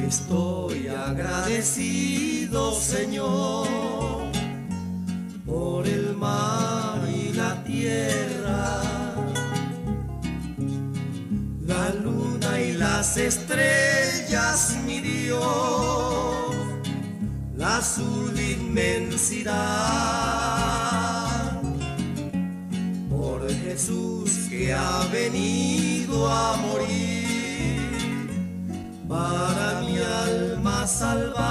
Estoy 0.06 0.88
agradecido, 0.88 2.74
Señor 2.74 3.67
estrellas, 13.28 14.76
mi 14.86 15.00
Dios, 15.00 16.56
la 17.56 17.76
azul 17.76 18.34
inmensidad. 18.40 19.56
Por 23.10 23.48
Jesús 23.50 24.30
que 24.48 24.72
ha 24.72 25.06
venido 25.12 26.26
a 26.26 26.56
morir 26.56 27.78
para 29.06 29.82
mi 29.82 29.98
alma 29.98 30.86
salvar. 30.86 31.48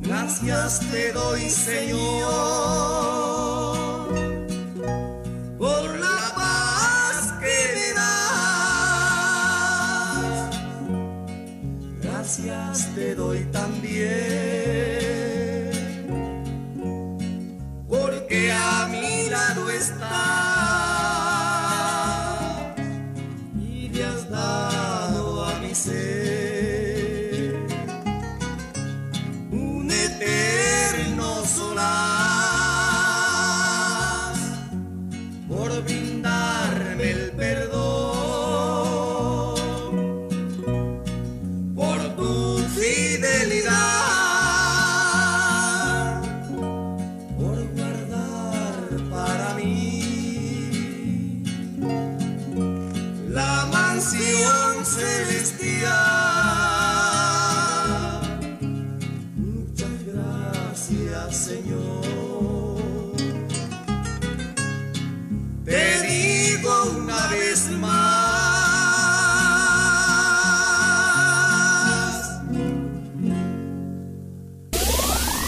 Gracias 0.00 0.80
te 0.90 1.12
doy, 1.12 1.50
Señor 1.50 2.21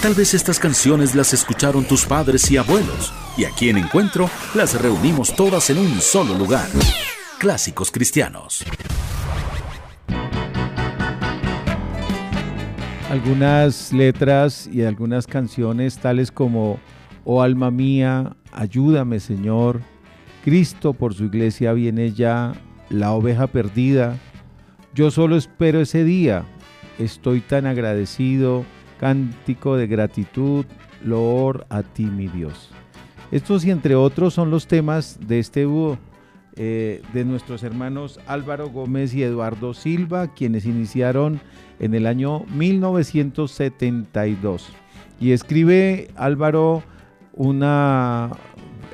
Tal 0.05 0.13
vez 0.13 0.35
estas 0.35 0.59
canciones 0.59 1.15
las 1.15 1.33
escucharon 1.33 1.83
tus 1.87 2.05
padres 2.05 2.51
y 2.51 2.59
abuelos, 2.59 3.11
y 3.39 3.47
aquí 3.47 3.71
en 3.71 3.79
Encuentro 3.79 4.29
las 4.55 4.79
reunimos 4.79 5.35
todas 5.35 5.71
en 5.71 5.79
un 5.79 5.99
solo 5.99 6.37
lugar. 6.37 6.69
Clásicos 7.39 7.91
cristianos. 7.91 8.67
Algunas 13.09 13.95
letras 13.95 14.69
y 14.71 14.83
algunas 14.83 15.27
canciones 15.27 15.97
tales 15.97 16.31
como 16.31 16.79
Oh 17.25 17.41
alma 17.41 17.71
mía, 17.71 18.37
ayúdame 18.53 19.21
Señor, 19.21 19.81
Cristo 20.45 20.93
por 20.93 21.15
su 21.15 21.25
iglesia 21.25 21.73
viene 21.73 22.13
ya, 22.13 22.53
la 22.91 23.13
oveja 23.13 23.47
perdida, 23.47 24.19
yo 24.95 25.11
solo 25.11 25.39
espero 25.39 25.81
ese 25.81 26.05
día, 26.05 26.45
estoy 26.99 27.41
tan 27.41 27.65
agradecido, 27.65 28.67
cántico 28.99 29.77
de 29.77 29.87
gratitud, 29.87 30.65
loor 31.05 31.67
a 31.69 31.83
ti, 31.83 32.05
mi 32.05 32.29
Dios. 32.29 32.71
Estos 33.31 33.65
y 33.65 33.71
entre 33.71 33.95
otros 33.95 34.35
son 34.35 34.51
los 34.51 34.67
temas 34.67 35.19
de 35.27 35.39
este 35.39 35.63
dúo 35.63 35.99
eh, 36.57 37.03
de 37.13 37.25
nuestros 37.25 37.65
hermanos 37.65 38.21
Álvaro 38.29 38.71
Gómez 38.71 39.13
y 39.15 39.25
Eduardo 39.25 39.75
Silva, 39.75 40.33
quienes 40.35 40.67
iniciaron 40.67 41.41
en 41.81 41.95
el 41.95 42.07
año 42.07 42.45
1972. 42.55 44.69
Y 45.21 45.33
escribe 45.33 46.13
Álvaro 46.15 46.85
una 47.33 48.31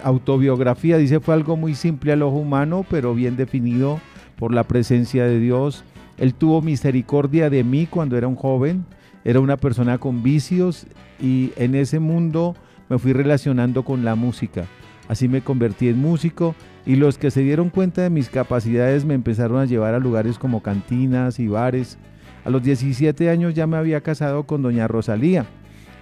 autobiografía, 0.03 0.97
dice 0.97 1.21
fue 1.21 1.35
algo 1.35 1.59
muy 1.59 1.75
simple 1.75 2.13
al 2.13 2.23
ojo 2.23 2.37
humano, 2.37 2.87
pero 2.89 3.15
bien 3.15 3.37
definido 3.37 4.01
por 4.37 4.55
la 4.55 4.65
presencia 4.65 5.27
de 5.27 5.39
Dios. 5.39 5.85
Él 6.17 6.33
tuvo 6.33 6.63
misericordia 6.63 7.51
de 7.51 7.63
mí 7.63 7.87
cuando 7.87 8.17
era 8.17 8.27
un 8.27 8.37
joven 8.37 8.87
era 9.25 9.41
una 9.41 9.57
persona 9.57 9.99
con 9.99 10.23
vicios 10.23 10.87
y 11.21 11.53
en 11.57 11.75
ese 11.75 11.99
mundo 11.99 12.55
me 12.89 12.99
fui 12.99 13.13
relacionando 13.13 13.85
con 13.85 14.05
la 14.05 14.15
música. 14.15 14.65
Así 15.09 15.29
me 15.29 15.43
convertí 15.43 15.89
en 15.89 15.99
músico 15.99 16.55
y 16.87 16.97
los 16.97 17.19
que 17.19 17.31
se 17.31 17.43
dieron 17.43 17.69
cuenta 17.69 18.03
de 18.03 18.11
mis 18.11 18.31
capacidades 18.31 19.05
me 19.05 19.15
empezaron 19.15 19.59
a 19.59 19.65
llevar 19.65 19.95
a 19.95 19.99
lugares 19.99 20.39
como 20.39 20.63
cantinas 20.63 21.39
y 21.39 21.49
bares. 21.49 21.99
A 22.45 22.51
los 22.51 22.63
17 22.63 23.29
años 23.29 23.55
ya 23.55 23.67
me 23.67 23.77
había 23.77 24.01
casado 24.01 24.45
con 24.45 24.63
doña 24.63 24.89
Rosalía. 24.89 25.47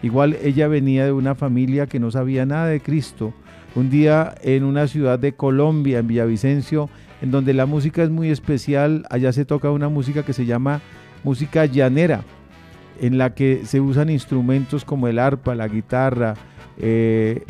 Igual 0.02 0.36
ella 0.42 0.68
venía 0.68 1.04
de 1.04 1.12
una 1.12 1.34
familia 1.34 1.86
que 1.86 1.98
no 1.98 2.10
sabía 2.10 2.46
nada 2.46 2.66
de 2.66 2.80
Cristo. 2.80 3.34
Un 3.74 3.90
día 3.90 4.34
en 4.42 4.64
una 4.64 4.86
ciudad 4.86 5.18
de 5.18 5.32
Colombia, 5.32 5.98
en 5.98 6.06
Villavicencio, 6.06 6.88
en 7.20 7.30
donde 7.30 7.54
la 7.54 7.66
música 7.66 8.02
es 8.02 8.10
muy 8.10 8.30
especial, 8.30 9.04
allá 9.10 9.32
se 9.32 9.44
toca 9.44 9.70
una 9.70 9.88
música 9.88 10.22
que 10.22 10.32
se 10.32 10.46
llama 10.46 10.80
música 11.24 11.66
llanera 11.66 12.22
en 13.00 13.18
la 13.18 13.34
que 13.34 13.62
se 13.64 13.80
usan 13.80 14.10
instrumentos 14.10 14.84
como 14.84 15.08
el 15.08 15.18
arpa, 15.18 15.54
la 15.54 15.68
guitarra, 15.68 16.34
eh, 16.78 17.44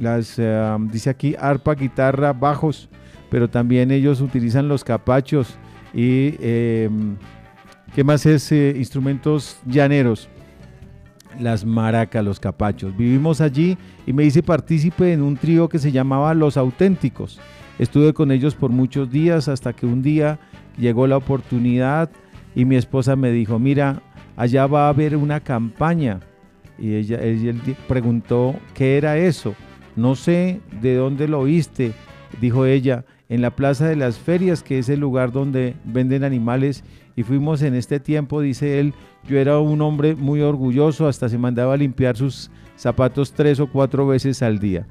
las, 0.00 0.38
eh, 0.38 0.76
dice 0.90 1.10
aquí 1.10 1.34
arpa, 1.38 1.74
guitarra, 1.74 2.32
bajos, 2.32 2.88
pero 3.30 3.48
también 3.48 3.90
ellos 3.90 4.20
utilizan 4.20 4.68
los 4.68 4.84
capachos 4.84 5.56
y 5.94 6.34
em, 6.40 7.16
¿qué 7.94 8.04
más 8.04 8.24
es? 8.26 8.50
Eh, 8.52 8.74
instrumentos 8.76 9.58
llaneros. 9.66 10.28
las 11.40 11.64
maracas, 11.64 12.22
los 12.22 12.38
capachos. 12.38 12.94
Vivimos 12.94 13.40
allí 13.40 13.78
y 14.06 14.12
me 14.12 14.22
hice 14.22 14.42
partícipe 14.42 15.14
en 15.14 15.22
un 15.22 15.38
trío 15.38 15.66
que 15.66 15.78
se 15.78 15.90
llamaba 15.90 16.34
Los 16.34 16.58
Auténticos. 16.58 17.40
Estuve 17.78 18.12
con 18.12 18.30
ellos 18.30 18.54
por 18.54 18.70
muchos 18.70 19.10
días 19.10 19.48
hasta 19.48 19.72
que 19.72 19.86
un 19.86 20.02
día 20.02 20.38
llegó 20.76 21.06
la 21.06 21.16
oportunidad 21.16 22.10
y 22.54 22.66
mi 22.66 22.76
esposa 22.76 23.16
me 23.16 23.30
dijo, 23.30 23.58
mira, 23.58 24.02
allá 24.36 24.66
va 24.66 24.86
a 24.86 24.90
haber 24.90 25.16
una 25.16 25.40
campaña. 25.40 26.20
Y 26.78 26.94
ella, 26.94 27.22
ella 27.22 27.54
preguntó, 27.88 28.54
¿qué 28.74 28.96
era 28.96 29.18
eso? 29.18 29.54
No 29.94 30.14
sé 30.14 30.60
de 30.80 30.96
dónde 30.96 31.28
lo 31.28 31.40
oíste, 31.40 31.92
dijo 32.40 32.66
ella, 32.66 33.04
en 33.28 33.40
la 33.40 33.50
Plaza 33.50 33.86
de 33.86 33.96
las 33.96 34.18
Ferias, 34.18 34.62
que 34.62 34.78
es 34.78 34.88
el 34.88 35.00
lugar 35.00 35.32
donde 35.32 35.74
venden 35.84 36.24
animales. 36.24 36.84
Y 37.16 37.22
fuimos 37.22 37.62
en 37.62 37.74
este 37.74 38.00
tiempo, 38.00 38.40
dice 38.40 38.80
él, 38.80 38.94
yo 39.28 39.38
era 39.38 39.58
un 39.58 39.80
hombre 39.82 40.14
muy 40.14 40.40
orgulloso, 40.40 41.06
hasta 41.08 41.28
se 41.28 41.38
mandaba 41.38 41.74
a 41.74 41.76
limpiar 41.78 42.16
sus 42.16 42.50
zapatos 42.76 43.32
tres 43.32 43.60
o 43.60 43.70
cuatro 43.70 44.06
veces 44.06 44.42
al 44.42 44.58
día. 44.58 44.86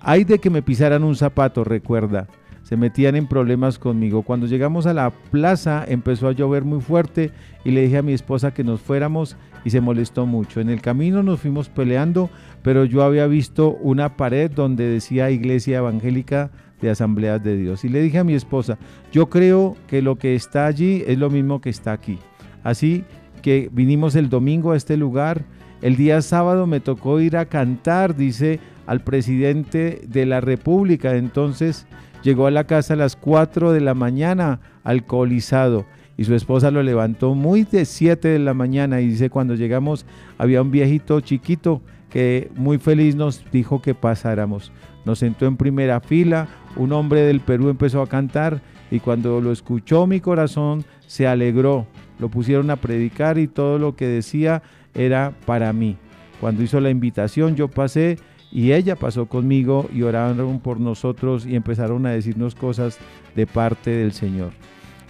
Hay 0.00 0.24
de 0.24 0.38
que 0.38 0.50
me 0.50 0.62
pisaran 0.62 1.02
un 1.02 1.16
zapato, 1.16 1.64
recuerda. 1.64 2.28
Se 2.64 2.78
metían 2.78 3.14
en 3.14 3.26
problemas 3.26 3.78
conmigo. 3.78 4.22
Cuando 4.22 4.46
llegamos 4.46 4.86
a 4.86 4.94
la 4.94 5.10
plaza 5.10 5.84
empezó 5.86 6.28
a 6.28 6.32
llover 6.32 6.64
muy 6.64 6.80
fuerte 6.80 7.30
y 7.62 7.70
le 7.70 7.82
dije 7.82 7.98
a 7.98 8.02
mi 8.02 8.14
esposa 8.14 8.54
que 8.54 8.64
nos 8.64 8.80
fuéramos 8.80 9.36
y 9.66 9.70
se 9.70 9.82
molestó 9.82 10.24
mucho. 10.24 10.60
En 10.60 10.70
el 10.70 10.80
camino 10.80 11.22
nos 11.22 11.40
fuimos 11.40 11.68
peleando, 11.68 12.30
pero 12.62 12.86
yo 12.86 13.02
había 13.02 13.26
visto 13.26 13.76
una 13.82 14.16
pared 14.16 14.50
donde 14.50 14.88
decía 14.88 15.30
Iglesia 15.30 15.78
Evangélica 15.78 16.50
de 16.80 16.88
Asambleas 16.88 17.44
de 17.44 17.56
Dios. 17.56 17.84
Y 17.84 17.90
le 17.90 18.00
dije 18.00 18.18
a 18.18 18.24
mi 18.24 18.32
esposa, 18.32 18.78
yo 19.12 19.28
creo 19.28 19.76
que 19.86 20.00
lo 20.00 20.16
que 20.16 20.34
está 20.34 20.64
allí 20.64 21.04
es 21.06 21.18
lo 21.18 21.28
mismo 21.28 21.60
que 21.60 21.68
está 21.68 21.92
aquí. 21.92 22.18
Así 22.62 23.04
que 23.42 23.68
vinimos 23.72 24.16
el 24.16 24.30
domingo 24.30 24.72
a 24.72 24.76
este 24.76 24.96
lugar. 24.96 25.44
El 25.82 25.96
día 25.96 26.22
sábado 26.22 26.66
me 26.66 26.80
tocó 26.80 27.20
ir 27.20 27.36
a 27.36 27.44
cantar, 27.44 28.16
dice 28.16 28.58
al 28.86 29.04
presidente 29.04 30.00
de 30.08 30.24
la 30.24 30.40
República. 30.40 31.14
Entonces 31.16 31.86
llegó 32.24 32.46
a 32.46 32.50
la 32.50 32.64
casa 32.64 32.94
a 32.94 32.96
las 32.96 33.14
4 33.14 33.72
de 33.72 33.80
la 33.80 33.94
mañana 33.94 34.58
alcoholizado 34.82 35.84
y 36.16 36.24
su 36.24 36.34
esposa 36.34 36.70
lo 36.70 36.82
levantó 36.82 37.34
muy 37.34 37.64
de 37.64 37.84
7 37.84 38.26
de 38.26 38.38
la 38.38 38.54
mañana 38.54 39.00
y 39.00 39.08
dice 39.08 39.30
cuando 39.30 39.54
llegamos 39.54 40.06
había 40.38 40.62
un 40.62 40.70
viejito 40.70 41.20
chiquito 41.20 41.82
que 42.10 42.50
muy 42.56 42.78
feliz 42.78 43.14
nos 43.14 43.44
dijo 43.52 43.82
que 43.82 43.94
pasáramos. 43.94 44.72
Nos 45.04 45.18
sentó 45.18 45.46
en 45.46 45.56
primera 45.56 46.00
fila, 46.00 46.48
un 46.76 46.92
hombre 46.92 47.22
del 47.22 47.40
Perú 47.40 47.68
empezó 47.68 48.00
a 48.00 48.08
cantar 48.08 48.62
y 48.90 49.00
cuando 49.00 49.40
lo 49.40 49.52
escuchó 49.52 50.06
mi 50.06 50.20
corazón 50.20 50.84
se 51.06 51.26
alegró. 51.26 51.86
Lo 52.18 52.28
pusieron 52.28 52.70
a 52.70 52.76
predicar 52.76 53.38
y 53.38 53.48
todo 53.48 53.78
lo 53.78 53.96
que 53.96 54.06
decía 54.06 54.62
era 54.94 55.34
para 55.44 55.72
mí. 55.72 55.98
Cuando 56.40 56.62
hizo 56.62 56.80
la 56.80 56.90
invitación 56.90 57.56
yo 57.56 57.68
pasé 57.68 58.18
y 58.54 58.72
ella 58.72 58.94
pasó 58.94 59.26
conmigo 59.26 59.90
y 59.92 60.02
oraron 60.02 60.60
por 60.60 60.78
nosotros 60.78 61.44
y 61.44 61.56
empezaron 61.56 62.06
a 62.06 62.10
decirnos 62.10 62.54
cosas 62.54 62.98
de 63.34 63.48
parte 63.48 63.90
del 63.90 64.12
Señor. 64.12 64.52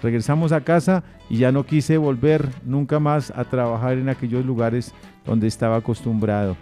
Regresamos 0.02 0.50
a 0.52 0.62
casa 0.62 1.04
y 1.28 1.37
ya 1.37 1.52
no 1.52 1.64
quise 1.64 1.98
volver 1.98 2.48
nunca 2.64 2.98
más 3.00 3.30
a 3.37 3.44
trabajar 3.44 3.98
en 3.98 4.09
aquellos 4.09 4.46
lugares 4.46 4.94
donde 5.26 5.46
estaba 5.46 5.76
acostumbrado. 5.76 6.57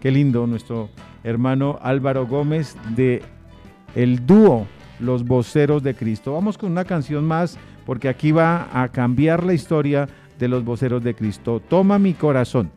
Qué 0.00 0.10
lindo 0.10 0.46
nuestro 0.46 0.88
hermano 1.22 1.78
Álvaro 1.82 2.26
Gómez 2.26 2.76
de 2.96 3.22
el 3.94 4.24
dúo 4.24 4.66
Los 4.98 5.22
Voceros 5.22 5.82
de 5.82 5.94
Cristo. 5.94 6.32
Vamos 6.32 6.56
con 6.56 6.72
una 6.72 6.86
canción 6.86 7.26
más 7.26 7.58
porque 7.84 8.08
aquí 8.08 8.32
va 8.32 8.70
a 8.72 8.88
cambiar 8.88 9.44
la 9.44 9.52
historia 9.52 10.08
de 10.38 10.48
los 10.48 10.64
Voceros 10.64 11.04
de 11.04 11.14
Cristo. 11.14 11.60
Toma 11.60 11.98
mi 11.98 12.14
corazón. 12.14 12.70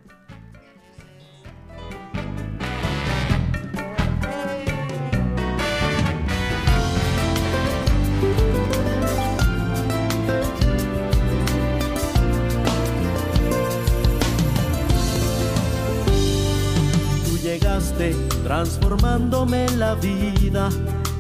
Transformándome 18.44 19.68
la 19.76 19.94
vida, 19.96 20.70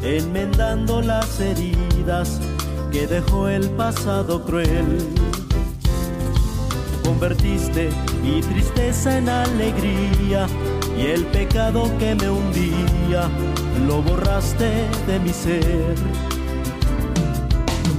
enmendando 0.02 1.02
las 1.02 1.39
heridas 1.42 2.39
que 2.89 3.06
dejó 3.06 3.50
el 3.50 3.70
pasado 3.72 4.42
cruel. 4.46 4.98
Convertiste 7.04 7.89
mi 8.24 8.42
tristeza 8.42 9.18
en 9.18 9.28
alegría 9.28 10.48
y 10.98 11.08
el 11.08 11.26
pecado 11.26 11.92
que 12.00 12.15
me 12.15 12.30
hundía 12.30 13.30
lo 13.86 14.02
borraste 14.02 14.88
de 15.06 15.20
mi 15.20 15.34
ser. 15.34 15.96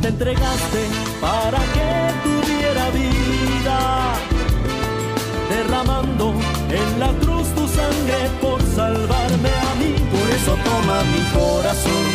Te 0.01 0.09
entregaste 0.09 0.87
para 1.21 1.59
que 1.59 2.15
tuviera 2.25 2.89
vida, 2.91 4.15
derramando 5.51 6.33
en 6.71 7.01
la 7.01 7.13
cruz 7.21 7.49
tu 7.55 7.69
sangre 7.69 8.31
por 8.41 8.60
salvarme 8.81 9.53
a 9.69 9.73
mí. 9.81 9.91
Por 10.15 10.27
eso 10.39 10.53
toma 10.69 10.97
mi 11.13 11.23
corazón, 11.39 12.09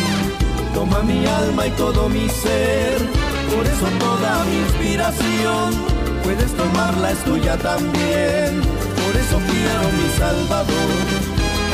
toma 0.74 0.98
mi 1.10 1.20
alma 1.40 1.62
y 1.66 1.72
todo 1.82 2.08
mi 2.08 2.28
ser. 2.28 2.96
Por 3.52 3.64
eso 3.72 3.86
toda 4.06 4.32
mi 4.48 4.56
inspiración, 4.66 5.68
puedes 6.24 6.50
tomarla, 6.60 7.12
es 7.12 7.20
tuya 7.28 7.56
también. 7.70 8.50
Por 9.02 9.12
eso 9.22 9.36
quiero 9.50 9.84
mi 9.98 10.08
Salvador, 10.22 10.90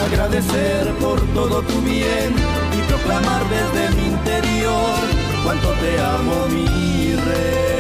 agradecer 0.08 0.84
por 1.02 1.18
todo 1.38 1.56
tu 1.62 1.76
bien 1.90 2.30
y 2.76 2.80
proclamar 2.90 3.42
desde 3.56 3.82
mi 3.96 4.04
interior 4.16 4.98
cuánto 5.44 5.68
te 5.82 5.92
amo 6.16 6.36
mi 6.54 7.14
rey. 7.28 7.71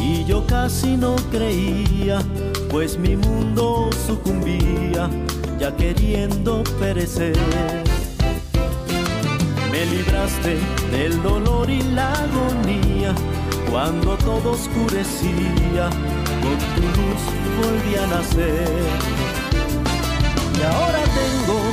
Y 0.00 0.24
yo 0.24 0.46
casi 0.46 0.96
no 0.96 1.16
creía, 1.30 2.20
pues 2.70 2.98
mi 2.98 3.16
mundo 3.16 3.90
sucumbía 4.06 5.10
ya 5.58 5.74
queriendo 5.74 6.62
perecer. 6.78 7.36
Me 9.70 9.84
libraste 9.86 10.58
del 10.92 11.22
dolor 11.22 11.68
y 11.68 11.82
la 11.82 12.12
agonía 12.12 13.14
cuando 13.70 14.16
todo 14.18 14.52
oscurecía, 14.52 15.90
con 16.42 16.58
tu 16.74 16.82
luz 16.82 17.22
volví 17.60 17.94
a 17.96 18.06
nacer. 18.06 18.68
Y 20.58 20.62
ahora 20.62 21.02
tengo 21.04 21.69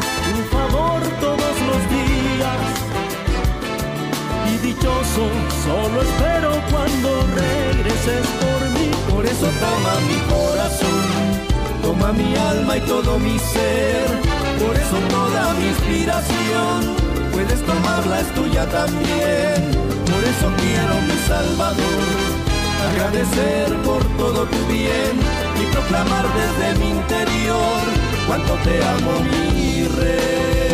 dichoso 4.68 5.24
solo 5.64 6.02
espero 6.02 6.52
cuando 6.72 7.10
regreses 7.36 8.26
por 8.42 8.60
mí. 8.76 8.88
Por 9.10 9.26
eso 9.26 9.48
toma 9.66 9.94
mi 10.10 10.20
corazón, 10.34 11.04
toma 11.82 12.12
mi 12.12 12.36
alma 12.36 12.78
y 12.78 12.82
todo 12.82 13.18
mi 13.20 13.40
ser. 13.40 14.08
Por 14.62 14.76
eso 14.76 14.98
toda 15.10 15.54
mi 15.54 15.68
inspiración, 15.68 16.78
puedes 17.32 17.62
tomarla, 17.66 18.20
es 18.20 18.30
tuya 18.36 18.66
también. 18.70 19.58
Por 20.12 20.24
eso 20.32 20.48
quiero 20.62 20.94
mi 21.08 21.18
Salvador, 21.32 22.04
agradecer 22.90 23.68
por 23.88 24.04
todo 24.22 24.46
tu 24.54 24.60
bien 24.68 25.14
y 25.62 25.64
proclamar 25.74 26.26
desde 26.42 26.80
mi 26.80 26.90
interior 26.92 27.82
cuánto 28.28 28.54
te 28.66 28.76
amo 28.84 29.12
mi 29.32 29.88
rey. 30.00 30.67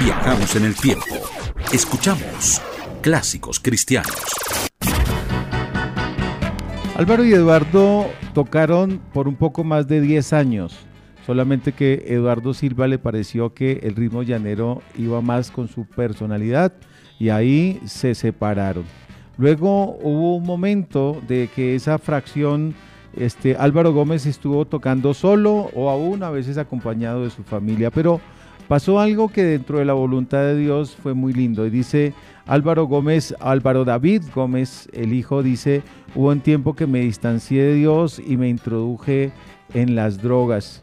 Viajamos 0.00 0.54
en 0.56 0.64
el 0.64 0.74
tiempo. 0.74 1.06
Escuchamos 1.72 2.62
Clásicos 3.02 3.58
Cristianos. 3.58 4.14
Álvaro 6.96 7.24
y 7.24 7.32
Eduardo 7.32 8.06
tocaron 8.34 9.00
por 9.12 9.28
un 9.28 9.36
poco 9.36 9.64
más 9.64 9.86
de 9.88 10.00
10 10.00 10.32
años, 10.32 10.76
solamente 11.26 11.72
que 11.72 12.04
Eduardo 12.08 12.54
Silva 12.54 12.88
le 12.88 12.98
pareció 12.98 13.54
que 13.54 13.80
el 13.82 13.94
ritmo 13.94 14.22
llanero 14.22 14.82
iba 14.96 15.20
más 15.20 15.50
con 15.50 15.68
su 15.68 15.84
personalidad 15.84 16.72
y 17.18 17.28
ahí 17.30 17.80
se 17.86 18.14
separaron. 18.14 18.84
Luego 19.36 19.96
hubo 20.02 20.36
un 20.36 20.44
momento 20.44 21.20
de 21.26 21.48
que 21.54 21.76
esa 21.76 21.98
fracción, 21.98 22.74
este, 23.16 23.56
Álvaro 23.56 23.92
Gómez 23.92 24.26
estuvo 24.26 24.64
tocando 24.64 25.14
solo 25.14 25.70
o 25.74 25.90
aún 25.90 26.22
a 26.24 26.30
veces 26.30 26.58
acompañado 26.58 27.24
de 27.24 27.30
su 27.30 27.44
familia, 27.44 27.90
pero 27.90 28.20
pasó 28.68 29.00
algo 29.00 29.28
que 29.28 29.42
dentro 29.42 29.78
de 29.78 29.84
la 29.84 29.94
voluntad 29.94 30.42
de 30.42 30.56
Dios 30.56 30.94
fue 30.94 31.14
muy 31.14 31.32
lindo. 31.32 31.66
Y 31.66 31.70
dice 31.70 32.12
Álvaro 32.46 32.84
Gómez, 32.84 33.34
Álvaro 33.40 33.84
David 33.84 34.22
Gómez, 34.34 34.88
el 34.92 35.12
hijo, 35.12 35.42
dice, 35.42 35.82
hubo 36.14 36.28
un 36.28 36.40
tiempo 36.40 36.74
que 36.74 36.86
me 36.86 37.00
distancié 37.00 37.62
de 37.62 37.74
Dios 37.74 38.20
y 38.24 38.36
me 38.36 38.48
introduje 38.48 39.32
en 39.74 39.94
las 39.94 40.22
drogas, 40.22 40.82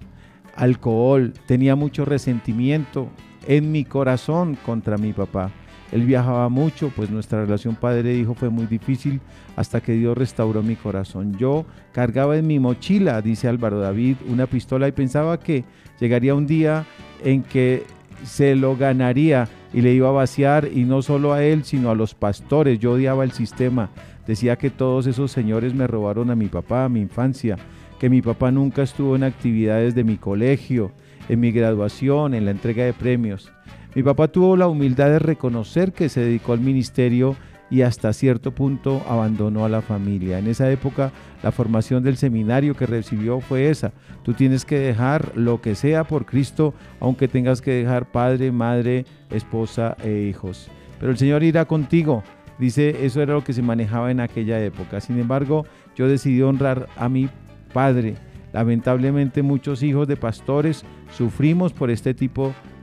alcohol, 0.56 1.34
tenía 1.46 1.76
mucho 1.76 2.06
resentimiento 2.06 3.08
en 3.48 3.72
mi 3.72 3.86
corazón 3.86 4.58
contra 4.66 4.98
mi 4.98 5.14
papá. 5.14 5.52
Él 5.92 6.06
viajaba 6.06 6.50
mucho, 6.50 6.92
pues 6.96 7.10
nuestra 7.10 7.42
relación 7.42 7.76
padre-hijo 7.76 8.34
fue 8.34 8.50
muy 8.50 8.66
difícil 8.66 9.22
hasta 9.56 9.82
que 9.82 9.94
Dios 9.94 10.18
restauró 10.18 10.64
mi 10.64 10.76
corazón. 10.76 11.38
Yo 11.38 11.66
cargaba 11.92 12.38
en 12.38 12.48
mi 12.48 12.60
mochila, 12.60 13.22
dice 13.22 13.48
Álvaro 13.48 13.80
David, 13.80 14.18
una 14.28 14.48
pistola 14.48 14.88
y 14.88 14.92
pensaba 14.92 15.40
que 15.40 15.64
llegaría 16.00 16.36
un 16.36 16.48
día 16.48 16.86
en 17.24 17.44
que 17.44 17.84
se 18.24 18.56
lo 18.56 18.76
ganaría 18.76 19.48
y 19.74 19.82
le 19.82 19.94
iba 19.94 20.10
a 20.10 20.14
vaciar 20.14 20.70
y 20.74 20.84
no 20.84 21.02
solo 21.02 21.34
a 21.34 21.44
él, 21.44 21.64
sino 21.64 21.92
a 21.92 21.96
los 21.96 22.16
pastores. 22.16 22.80
Yo 22.80 22.94
odiaba 22.94 23.24
el 23.24 23.32
sistema. 23.32 23.90
Decía 24.26 24.56
que 24.58 24.70
todos 24.70 25.06
esos 25.06 25.32
señores 25.32 25.74
me 25.74 25.86
robaron 25.86 26.32
a 26.32 26.36
mi 26.36 26.48
papá, 26.48 26.86
a 26.86 26.90
mi 26.90 27.02
infancia, 27.02 27.58
que 28.00 28.10
mi 28.10 28.22
papá 28.22 28.52
nunca 28.52 28.84
estuvo 28.84 29.16
en 29.16 29.24
actividades 29.24 29.94
de 29.94 30.04
mi 30.04 30.18
colegio, 30.18 30.92
en 31.30 31.40
mi 31.40 31.52
graduación, 31.52 32.34
en 32.34 32.46
la 32.46 32.52
entrega 32.52 32.86
de 32.86 32.94
premios. 32.94 33.52
Mi 33.96 34.04
papá 34.04 34.28
tuvo 34.28 34.58
la 34.58 34.68
humildad 34.68 35.08
de 35.10 35.20
reconocer 35.20 35.94
que 35.94 36.10
se 36.10 36.20
dedicó 36.20 36.52
al 36.52 36.60
ministerio 36.60 37.38
y 37.70 37.82
hasta 37.82 38.12
cierto 38.12 38.52
punto 38.52 39.02
abandonó 39.08 39.64
a 39.64 39.70
la 39.70 39.82
familia. 39.82 40.38
En 40.38 40.48
esa 40.48 40.70
época 40.70 41.14
la 41.42 41.54
formación 41.54 42.04
del 42.04 42.18
seminario 42.18 42.76
que 42.76 42.86
recibió 42.86 43.40
fue 43.40 43.70
esa. 43.70 43.94
Tú 44.24 44.34
tienes 44.34 44.66
que 44.66 44.78
dejar 44.78 45.32
lo 45.38 45.62
que 45.62 45.76
sea 45.76 46.04
por 46.04 46.26
Cristo, 46.26 46.74
aunque 47.00 47.30
tengas 47.30 47.62
que 47.62 47.72
dejar 47.72 48.12
padre, 48.12 48.52
madre, 48.52 49.06
esposa 49.32 49.96
e 50.04 50.28
hijos. 50.30 50.70
Pero 51.00 51.14
el 51.14 51.18
Señor 51.18 51.44
irá 51.44 51.64
contigo. 51.64 52.22
Dice, 52.60 53.06
eso 53.06 53.22
era 53.22 53.34
lo 53.34 53.46
que 53.46 53.54
se 53.54 53.62
manejaba 53.62 54.12
en 54.12 54.20
aquella 54.20 54.62
época. 54.62 55.00
Sin 55.00 55.18
embargo, 55.20 55.66
yo 55.96 56.10
decidí 56.10 56.42
honrar 56.42 56.88
a 56.98 57.08
mi 57.08 57.30
padre. 57.74 58.16
Lamentablemente 58.52 59.42
muchos 59.42 59.84
hijos 59.84 60.06
de 60.06 60.18
pastores 60.18 60.86
sufrimos 61.12 61.72
por 61.72 61.90
este 61.92 62.14
tipo 62.14 62.50
de 62.50 62.75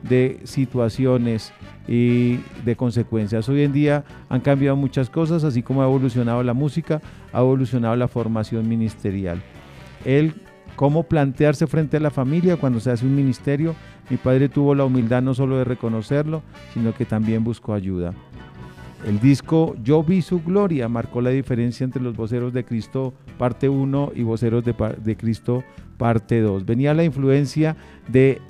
situaciones 0.45 1.53
y 1.88 2.38
de 2.65 2.77
consecuencias. 2.77 3.49
Hoy 3.49 3.62
en 3.62 3.73
día 3.73 4.05
han 4.29 4.41
cambiado 4.41 4.77
muchas 4.77 5.11
cosas, 5.11 5.45
así 5.45 5.62
como 5.62 5.83
ha 5.83 5.87
evolucionado 5.87 6.43
la 6.43 6.55
música, 6.55 7.01
ha 7.33 7.41
evolucionado 7.41 7.97
la 7.97 8.09
formación 8.09 8.69
ministerial. 8.69 9.43
El 10.05 10.35
cómo 10.77 11.05
plantearse 11.05 11.67
frente 11.67 11.97
a 11.97 12.01
la 12.01 12.11
familia 12.11 12.57
cuando 12.57 12.81
se 12.81 12.91
hace 12.91 13.07
un 13.07 13.15
ministerio. 13.15 13.75
Mi 14.11 14.17
padre 14.17 14.49
tuvo 14.49 14.75
la 14.75 14.85
humildad 14.85 15.23
no 15.23 15.35
solo 15.35 15.59
de 15.59 15.65
reconocerlo, 15.65 16.43
sino 16.75 16.95
que 16.95 17.05
también 17.05 17.45
buscó 17.45 17.75
ayuda. 17.75 18.12
El 19.07 19.19
disco 19.19 19.75
Yo 19.83 20.03
vi 20.05 20.23
su 20.23 20.43
gloria 20.43 20.88
marcó 20.88 21.21
la 21.21 21.31
diferencia 21.31 21.85
entre 21.85 22.03
los 22.03 22.17
voceros 22.17 22.53
de 22.53 22.65
Cristo 22.65 23.15
parte 23.37 23.69
1 23.69 24.12
y 24.15 24.23
voceros 24.23 24.65
de, 24.65 24.75
de 25.03 25.17
Cristo 25.17 25.65
parte 25.99 26.41
2. 26.41 26.65
Venía 26.65 26.95
la 26.95 27.05
influencia 27.05 27.77
de 28.09 28.41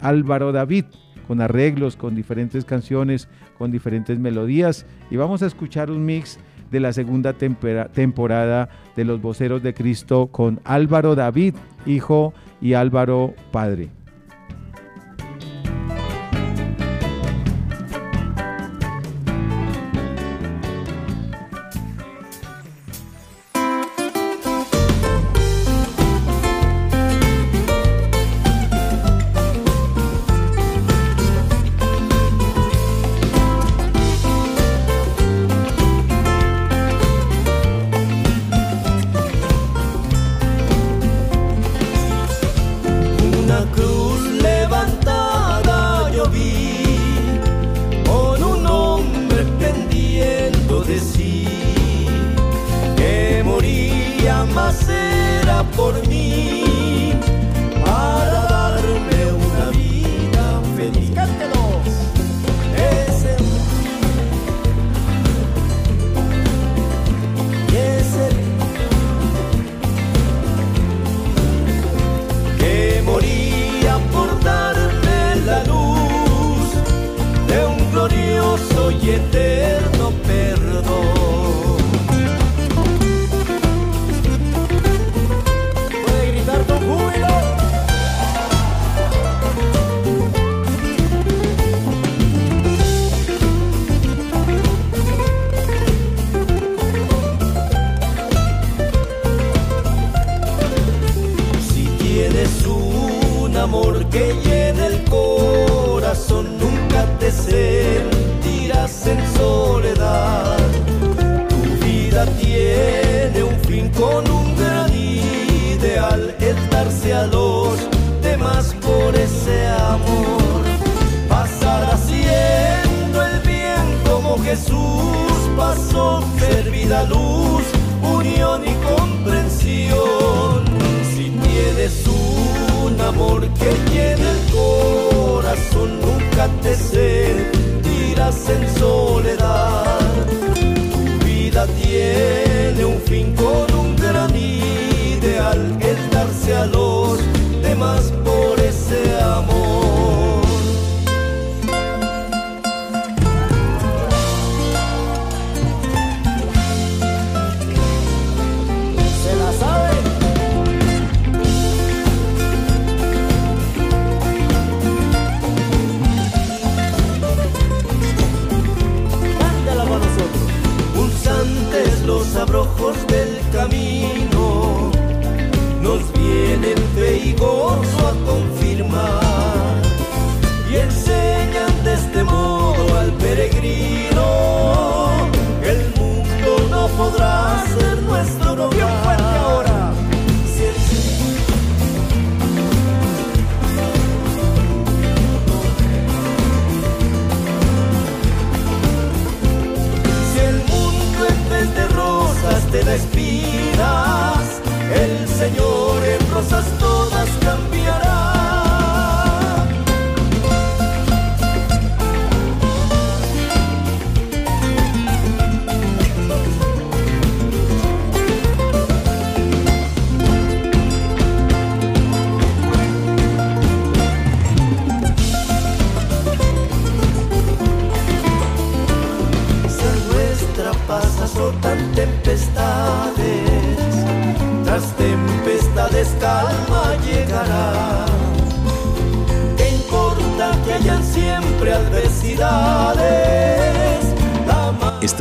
Álvaro 0.00 0.52
David, 0.52 0.84
con 1.26 1.40
arreglos, 1.40 1.96
con 1.96 2.14
diferentes 2.14 2.64
canciones, 2.64 3.28
con 3.58 3.70
diferentes 3.70 4.18
melodías. 4.18 4.86
Y 5.10 5.16
vamos 5.16 5.42
a 5.42 5.46
escuchar 5.46 5.90
un 5.90 6.04
mix 6.04 6.38
de 6.70 6.80
la 6.80 6.92
segunda 6.92 7.32
temporada 7.34 8.68
de 8.96 9.04
Los 9.04 9.20
Voceros 9.20 9.62
de 9.62 9.74
Cristo 9.74 10.28
con 10.28 10.60
Álvaro 10.64 11.14
David, 11.14 11.54
hijo, 11.86 12.32
y 12.60 12.74
Álvaro, 12.74 13.34
padre. 13.52 13.90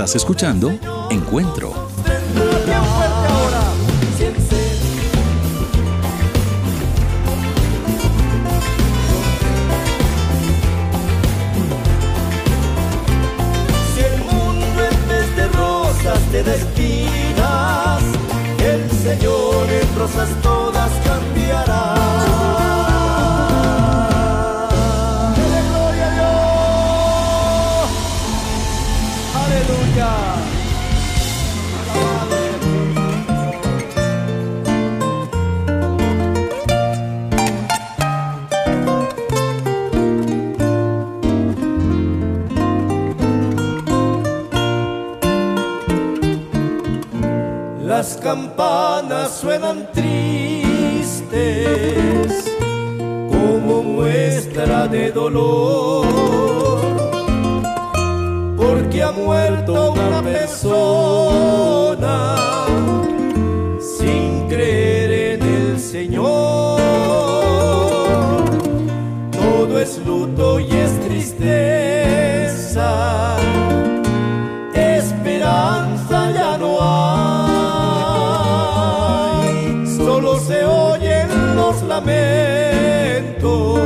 Estás 0.05 0.17
escuchando 0.17 0.94
y 70.59 70.71
es 70.71 70.99
tristeza. 71.01 72.87
Esperanza 74.73 76.31
ya 76.31 76.57
no 76.57 76.77
hay, 76.81 77.85
solo 79.97 80.39
se 80.39 80.63
oyen 80.65 81.55
los 81.55 81.83
lamentos, 81.83 83.79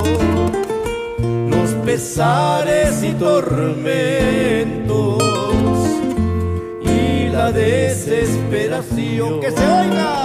los 1.49 1.73
pesares 1.85 3.03
y 3.03 3.11
tormentos 3.13 5.23
y 6.81 7.27
la 7.29 7.51
desesperación. 7.51 9.39
Que 9.39 9.51
se 9.51 9.65
oiga 9.65 10.23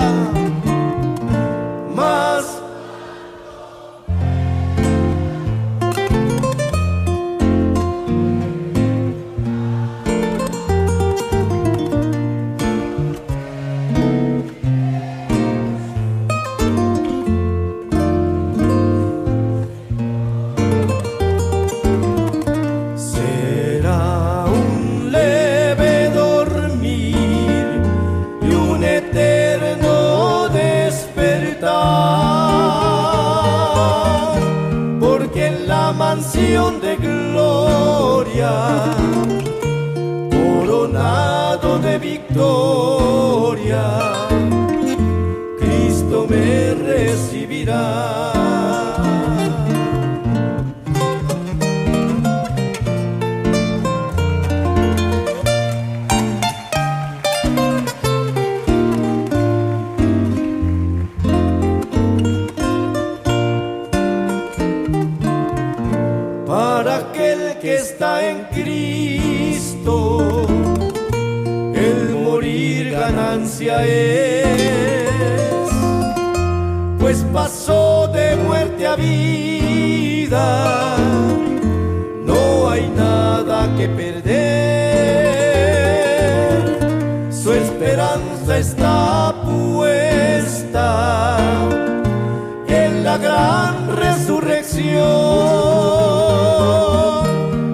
gloria, 36.96 38.52
coronado 40.30 41.78
de 41.78 41.98
victoria, 41.98 42.83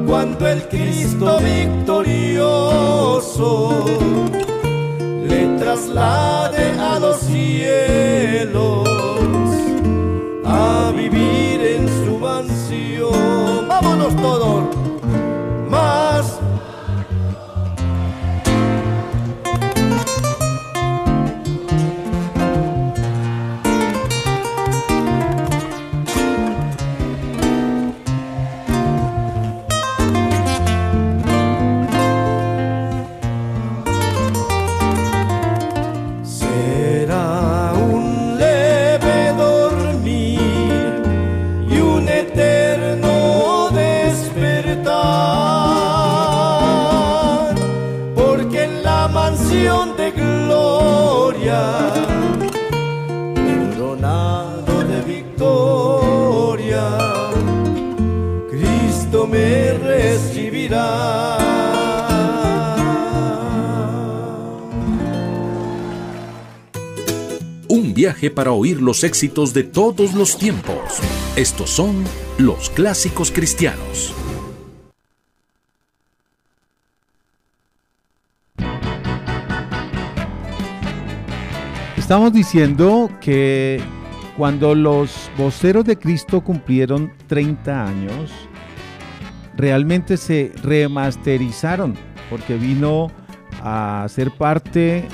cuando 0.06 0.48
el 0.48 0.62
Cristo 0.68 1.38
victorioso 1.38 2.64
le 5.28 5.40
traslade 5.58 6.59
para 68.40 68.52
oír 68.52 68.80
los 68.80 69.04
éxitos 69.04 69.52
de 69.52 69.64
todos 69.64 70.14
los 70.14 70.38
tiempos. 70.38 70.98
Estos 71.36 71.68
son 71.68 72.02
los 72.38 72.70
clásicos 72.70 73.30
cristianos. 73.30 74.14
Estamos 81.98 82.32
diciendo 82.32 83.10
que 83.20 83.78
cuando 84.38 84.74
los 84.74 85.30
voceros 85.36 85.84
de 85.84 85.98
Cristo 85.98 86.40
cumplieron 86.40 87.12
30 87.26 87.88
años, 87.88 88.30
realmente 89.54 90.16
se 90.16 90.50
remasterizaron, 90.62 91.94
porque 92.30 92.56
vino 92.56 93.08
a 93.62 94.06
ser 94.08 94.30
parte 94.30 95.06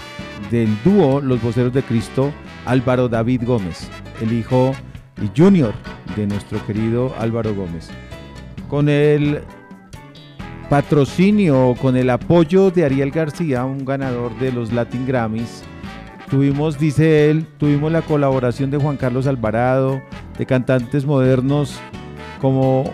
del 0.52 0.68
dúo 0.84 1.20
Los 1.20 1.42
Voceros 1.42 1.72
de 1.72 1.82
Cristo 1.82 2.32
Álvaro 2.66 3.08
David 3.08 3.42
Gómez, 3.46 3.88
el 4.20 4.32
hijo 4.32 4.74
y 5.22 5.30
junior 5.38 5.72
de 6.16 6.26
nuestro 6.26 6.64
querido 6.66 7.14
Álvaro 7.18 7.54
Gómez. 7.54 7.88
con 8.68 8.88
el 8.88 9.42
patrocinio, 10.68 11.76
con 11.80 11.96
el 11.96 12.10
apoyo 12.10 12.72
de 12.72 12.84
Ariel 12.84 13.12
García, 13.12 13.64
un 13.64 13.84
ganador 13.84 14.36
de 14.40 14.50
los 14.50 14.72
Latin 14.72 15.06
Grammys. 15.06 15.62
Tuvimos, 16.28 16.76
dice 16.76 17.30
él, 17.30 17.46
tuvimos 17.58 17.92
la 17.92 18.02
colaboración 18.02 18.72
de 18.72 18.78
Juan 18.78 18.96
Carlos 18.96 19.28
Alvarado, 19.28 20.02
de 20.36 20.44
cantantes 20.44 21.06
modernos 21.06 21.78
como 22.40 22.92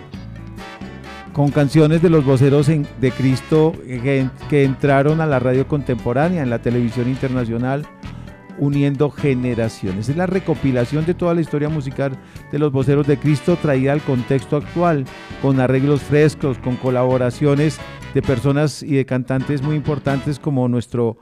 con 1.33 1.51
canciones 1.51 2.03
de 2.03 2.11
los 2.11 2.27
voceros 2.27 2.67
de 2.67 3.11
Cristo 3.17 3.73
que, 3.87 4.29
que 4.51 4.65
entraron 4.65 5.23
a 5.23 5.27
la 5.27 5.39
radio 5.39 5.67
contemporánea, 5.67 6.43
en 6.43 6.51
la 6.51 6.61
televisión 6.61 7.09
internacional 7.09 7.87
uniendo 8.59 9.11
generaciones. 9.11 10.09
Es 10.09 10.17
la 10.17 10.27
recopilación 10.27 11.05
de 11.07 11.15
toda 11.15 11.35
la 11.35 11.41
historia 11.41 11.69
musical 11.69 12.19
de 12.51 12.59
los 12.59 12.73
voceros 12.73 13.07
de 13.07 13.19
Cristo 13.19 13.57
traída 13.61 13.93
al 13.93 14.03
contexto 14.03 14.57
actual, 14.57 15.05
con 15.41 15.61
arreglos 15.61 16.03
frescos, 16.03 16.59
con 16.59 16.77
colaboraciones 16.77 17.79
de 18.15 18.23
personas 18.23 18.83
y 18.83 18.95
de 18.95 19.07
cantantes 19.07 19.63
muy 19.63 19.77
importantes 19.77 20.39
como 20.39 20.69
nuestro 20.69 21.19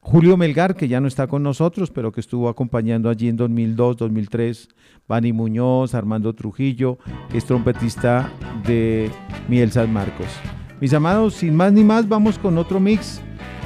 Julio 0.00 0.36
Melgar, 0.36 0.74
que 0.74 0.88
ya 0.88 1.00
no 1.00 1.08
está 1.08 1.26
con 1.26 1.42
nosotros, 1.42 1.90
pero 1.90 2.12
que 2.12 2.20
estuvo 2.20 2.48
acompañando 2.48 3.10
allí 3.10 3.28
en 3.28 3.36
2002, 3.36 3.96
2003, 3.98 4.68
Bani 5.06 5.32
Muñoz, 5.32 5.94
Armando 5.94 6.34
Trujillo, 6.34 6.98
que 7.30 7.38
es 7.38 7.44
trompetista 7.44 8.32
de 8.66 9.10
Miel 9.48 9.70
San 9.70 9.92
Marcos. 9.92 10.28
Mis 10.80 10.94
amados, 10.94 11.34
sin 11.34 11.54
más 11.54 11.72
ni 11.72 11.84
más, 11.84 12.08
vamos 12.08 12.38
con 12.38 12.56
otro 12.56 12.80
mix 12.80 13.20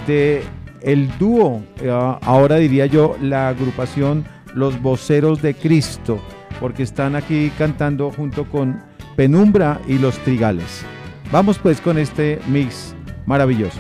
de 0.07 0.43
el 0.85 1.17
dúo, 1.19 1.63
eh, 1.81 1.91
ahora 1.91 2.57
diría 2.57 2.87
yo 2.87 3.17
la 3.21 3.49
agrupación 3.49 4.25
Los 4.55 4.81
Voceros 4.81 5.43
de 5.43 5.55
Cristo, 5.55 6.21
porque 6.61 6.83
están 6.83 7.17
aquí 7.17 7.51
cantando 7.57 8.11
junto 8.11 8.45
con 8.49 8.83
Penumbra 9.17 9.81
y 9.87 9.99
Los 9.99 10.19
Trigales. 10.19 10.85
Vamos 11.31 11.59
pues 11.59 11.81
con 11.81 11.99
este 11.99 12.39
mix 12.49 12.95
maravilloso. 13.27 13.79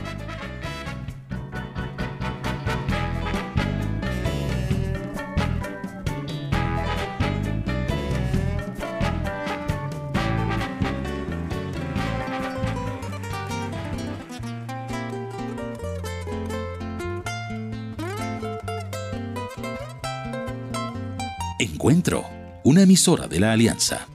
Encuentro, 21.83 22.25
una 22.63 22.83
emisora 22.83 23.27
de 23.27 23.41
la 23.41 23.51
Alianza. 23.51 24.07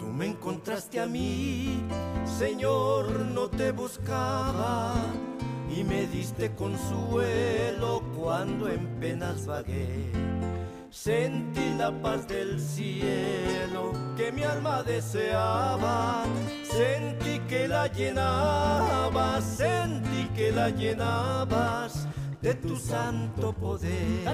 Tú 0.00 0.06
me 0.06 0.26
encontraste 0.26 0.98
a 0.98 1.06
mí, 1.06 1.80
Señor, 2.40 3.08
no 3.26 3.46
te 3.46 3.70
buscaba 3.70 4.94
y 5.70 5.84
me 5.84 6.08
diste 6.08 6.50
consuelo 6.56 8.02
cuando 8.18 8.68
en 8.68 8.84
penas 8.98 9.46
vagué. 9.46 10.10
Sentí 10.90 11.72
la 11.78 11.92
paz 12.02 12.26
del 12.26 12.60
cielo 12.60 13.92
que 14.16 14.32
mi 14.32 14.42
alma 14.42 14.82
deseaba. 14.82 16.24
La 17.82 17.88
llenabas, 17.88 19.42
sentí 19.42 20.28
que 20.36 20.52
la 20.52 20.70
llenabas 20.70 22.01
de 22.42 22.54
tu 22.54 22.76
santo 22.76 23.52
poder. 23.52 24.24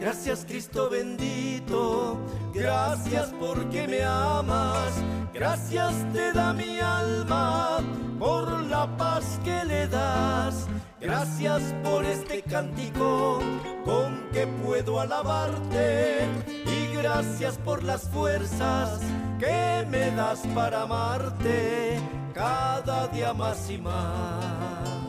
Gracias 0.00 0.44
Cristo 0.46 0.88
bendito, 0.88 2.18
gracias 2.54 3.32
porque 3.38 3.86
me 3.86 4.02
amas, 4.02 4.92
gracias 5.34 5.92
te 6.12 6.32
da 6.32 6.52
mi 6.52 6.78
alma 6.78 7.78
por 8.18 8.62
la 8.64 8.86
paz 8.96 9.40
que 9.44 9.64
le 9.64 9.88
das. 9.88 10.66
Gracias 11.00 11.74
por 11.82 12.04
este 12.04 12.42
cántico 12.42 13.40
con 13.84 14.28
que 14.32 14.46
puedo 14.46 15.00
alabarte 15.00 16.28
y 16.46 16.94
gracias 16.94 17.58
por 17.58 17.82
las 17.82 18.08
fuerzas 18.08 19.00
que 19.40 19.84
me 19.90 20.12
das 20.12 20.40
para 20.54 20.82
amarte 20.82 21.98
cada 22.32 23.08
día 23.08 23.34
más 23.34 23.68
y 23.68 23.78
más. 23.78 25.01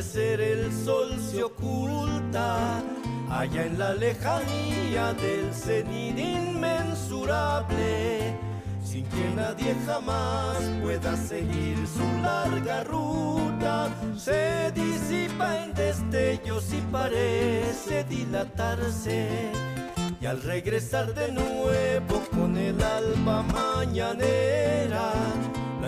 Atardecer 0.00 0.40
el 0.40 0.72
sol 0.72 1.20
se 1.20 1.42
oculta, 1.42 2.82
allá 3.28 3.66
en 3.66 3.78
la 3.78 3.92
lejanía 3.92 5.12
del 5.12 5.52
cenit 5.52 6.18
inmensurable, 6.18 8.34
sin 8.82 9.04
que 9.04 9.28
nadie 9.36 9.76
jamás 9.86 10.56
pueda 10.82 11.14
seguir 11.16 11.76
su 11.86 12.22
larga 12.22 12.82
ruta, 12.84 13.90
se 14.16 14.72
disipa 14.72 15.64
en 15.64 15.74
destellos 15.74 16.72
y 16.72 16.80
parece 16.90 18.04
dilatarse. 18.04 19.52
Y 20.18 20.26
al 20.26 20.40
regresar 20.42 21.12
de 21.14 21.32
nuevo 21.32 22.22
con 22.30 22.56
el 22.56 22.82
alba 22.82 23.42
mañanera, 23.42 25.12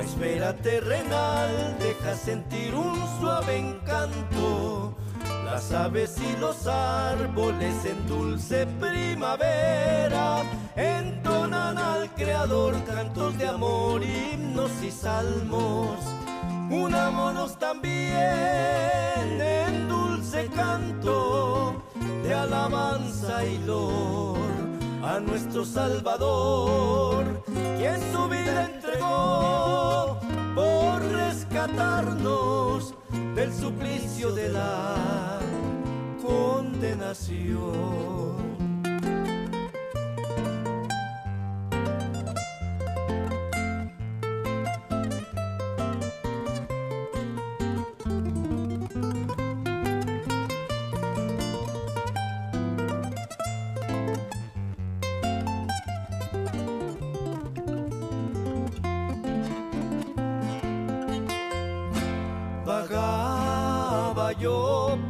la 0.03 0.09
esfera 0.09 0.53
terrenal 0.57 1.77
deja 1.79 2.17
sentir 2.17 2.75
un 2.75 2.99
suave 3.21 3.57
encanto. 3.57 4.97
Las 5.45 5.71
aves 5.73 6.17
y 6.19 6.41
los 6.41 6.67
árboles 6.67 7.85
en 7.85 8.07
dulce 8.09 8.67
primavera 8.81 10.43
entonan 10.75 11.79
al 11.79 12.11
Creador 12.15 12.75
cantos 12.85 13.39
de 13.39 13.47
amor, 13.47 14.03
himnos 14.03 14.73
y 14.83 14.91
salmos. 14.91 15.99
Unámonos 16.71 17.59
también 17.59 18.21
en 19.41 19.89
dulce 19.89 20.49
canto 20.49 21.83
de 22.25 22.35
alabanza 22.35 23.45
y 23.45 23.59
lor 23.59 24.52
a 25.03 25.21
nuestro 25.21 25.65
Salvador, 25.65 27.43
quien 27.77 28.01
su 28.13 28.29
vida 28.29 28.71
entregó 28.73 30.21
por 30.55 31.03
rescatarnos 31.03 32.95
del 33.35 33.53
suplicio 33.53 34.33
de 34.33 34.51
la 34.51 35.41
condenación. 36.25 38.52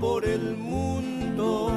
Por 0.01 0.25
el 0.25 0.57
mundo 0.57 1.71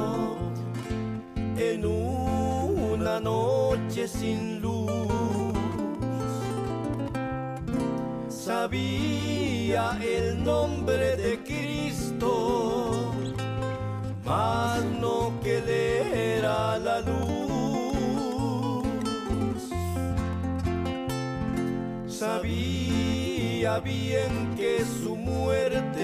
en 1.58 1.86
una 1.86 3.20
noche 3.20 4.08
sin 4.08 4.62
luz. 4.62 4.90
Sabía 8.30 10.00
el 10.02 10.44
nombre 10.44 11.16
de 11.18 11.44
Cristo, 11.44 13.14
mas 14.26 14.84
no 15.00 15.32
que 15.44 15.62
le 15.62 16.38
era 16.38 16.80
la 16.80 17.02
luz. 17.02 17.26
Sabía 22.08 23.80
bien 23.80 24.56
que 24.58 24.84
su 24.84 25.16
muerte 25.16 25.95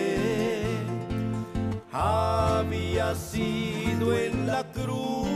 había 2.02 3.14
sido 3.16 4.14
en 4.14 4.48
la 4.48 4.64
cruz. 4.64 5.28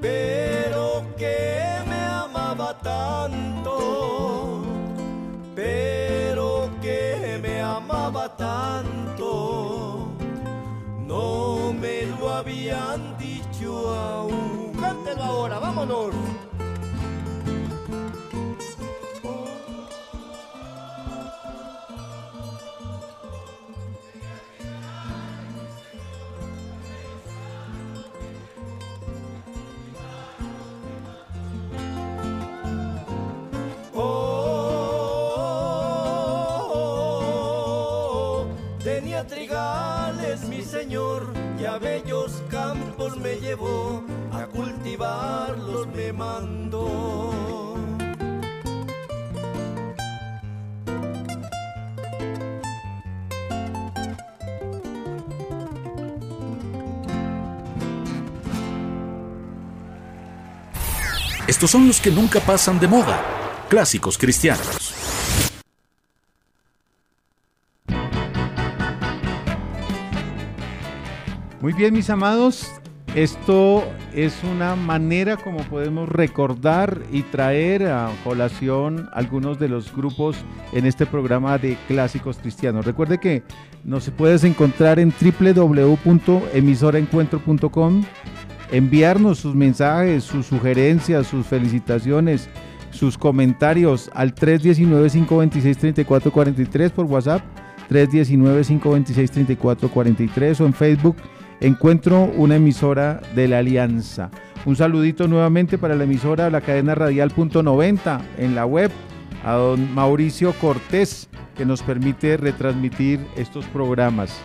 Pero 0.00 1.04
que 1.16 1.82
me 1.88 2.00
amaba 2.00 2.78
tanto, 2.78 4.62
pero 5.54 6.70
que 6.82 7.38
me 7.42 7.60
amaba 7.62 8.36
tanto, 8.36 10.08
no 11.06 11.72
me 11.72 12.06
lo 12.06 12.30
habían 12.30 13.16
dicho 13.18 13.94
aún. 13.94 14.72
Cántelo 14.80 15.22
ahora, 15.22 15.58
vámonos. 15.58 16.29
Campos 43.00 43.18
me 43.18 43.36
llevó, 43.36 44.04
a 44.32 44.46
cultivarlos 44.46 45.86
me 45.88 46.12
mandó. 46.12 47.32
Estos 61.46 61.70
son 61.70 61.88
los 61.88 62.00
que 62.00 62.10
nunca 62.10 62.40
pasan 62.40 62.78
de 62.78 62.86
moda, 62.86 63.66
clásicos 63.68 64.16
cristianos. 64.18 64.94
Muy 71.60 71.74
bien, 71.74 71.92
mis 71.92 72.08
amados, 72.08 72.70
esto 73.14 73.84
es 74.14 74.42
una 74.44 74.76
manera 74.76 75.36
como 75.36 75.58
podemos 75.64 76.08
recordar 76.08 77.02
y 77.10 77.22
traer 77.22 77.88
a 77.88 78.08
colación 78.22 79.08
algunos 79.12 79.58
de 79.58 79.68
los 79.68 79.92
grupos 79.94 80.36
en 80.72 80.86
este 80.86 81.04
programa 81.06 81.58
de 81.58 81.76
clásicos 81.88 82.38
cristianos. 82.38 82.86
Recuerde 82.86 83.18
que 83.18 83.42
nos 83.84 84.08
puedes 84.10 84.44
encontrar 84.44 85.00
en 85.00 85.12
www.emisoraencuentro.com, 85.12 88.04
enviarnos 88.70 89.38
sus 89.38 89.56
mensajes, 89.56 90.22
sus 90.22 90.46
sugerencias, 90.46 91.26
sus 91.26 91.44
felicitaciones, 91.46 92.48
sus 92.90 93.18
comentarios 93.18 94.08
al 94.14 94.36
319-526-3443 94.36 96.90
por 96.90 97.06
WhatsApp, 97.06 97.42
319-526-3443 97.90 100.60
o 100.60 100.66
en 100.66 100.74
Facebook 100.74 101.16
encuentro 101.60 102.24
una 102.36 102.56
emisora 102.56 103.20
de 103.34 103.48
la 103.48 103.58
Alianza. 103.58 104.30
Un 104.64 104.76
saludito 104.76 105.28
nuevamente 105.28 105.78
para 105.78 105.94
la 105.94 106.04
emisora 106.04 106.44
de 106.44 106.50
la 106.50 106.60
cadena 106.60 106.94
radial 106.94 107.30
punto 107.30 107.62
90 107.62 108.20
en 108.38 108.54
la 108.54 108.66
web, 108.66 108.90
a 109.44 109.52
don 109.52 109.94
Mauricio 109.94 110.52
Cortés, 110.54 111.28
que 111.56 111.64
nos 111.64 111.82
permite 111.82 112.36
retransmitir 112.36 113.20
estos 113.36 113.66
programas. 113.66 114.40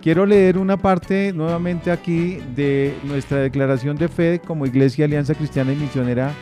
Quiero 0.00 0.26
leer 0.26 0.58
una 0.58 0.76
parte 0.76 1.32
nuevamente 1.32 1.90
aquí 1.90 2.38
de 2.56 2.94
nuestra 3.04 3.38
declaración 3.38 3.96
de 3.96 4.08
fe 4.08 4.40
como 4.44 4.66
Iglesia 4.66 5.04
Alianza 5.04 5.34
Cristiana 5.34 5.72
y 5.72 5.76
Misionera 5.76 6.32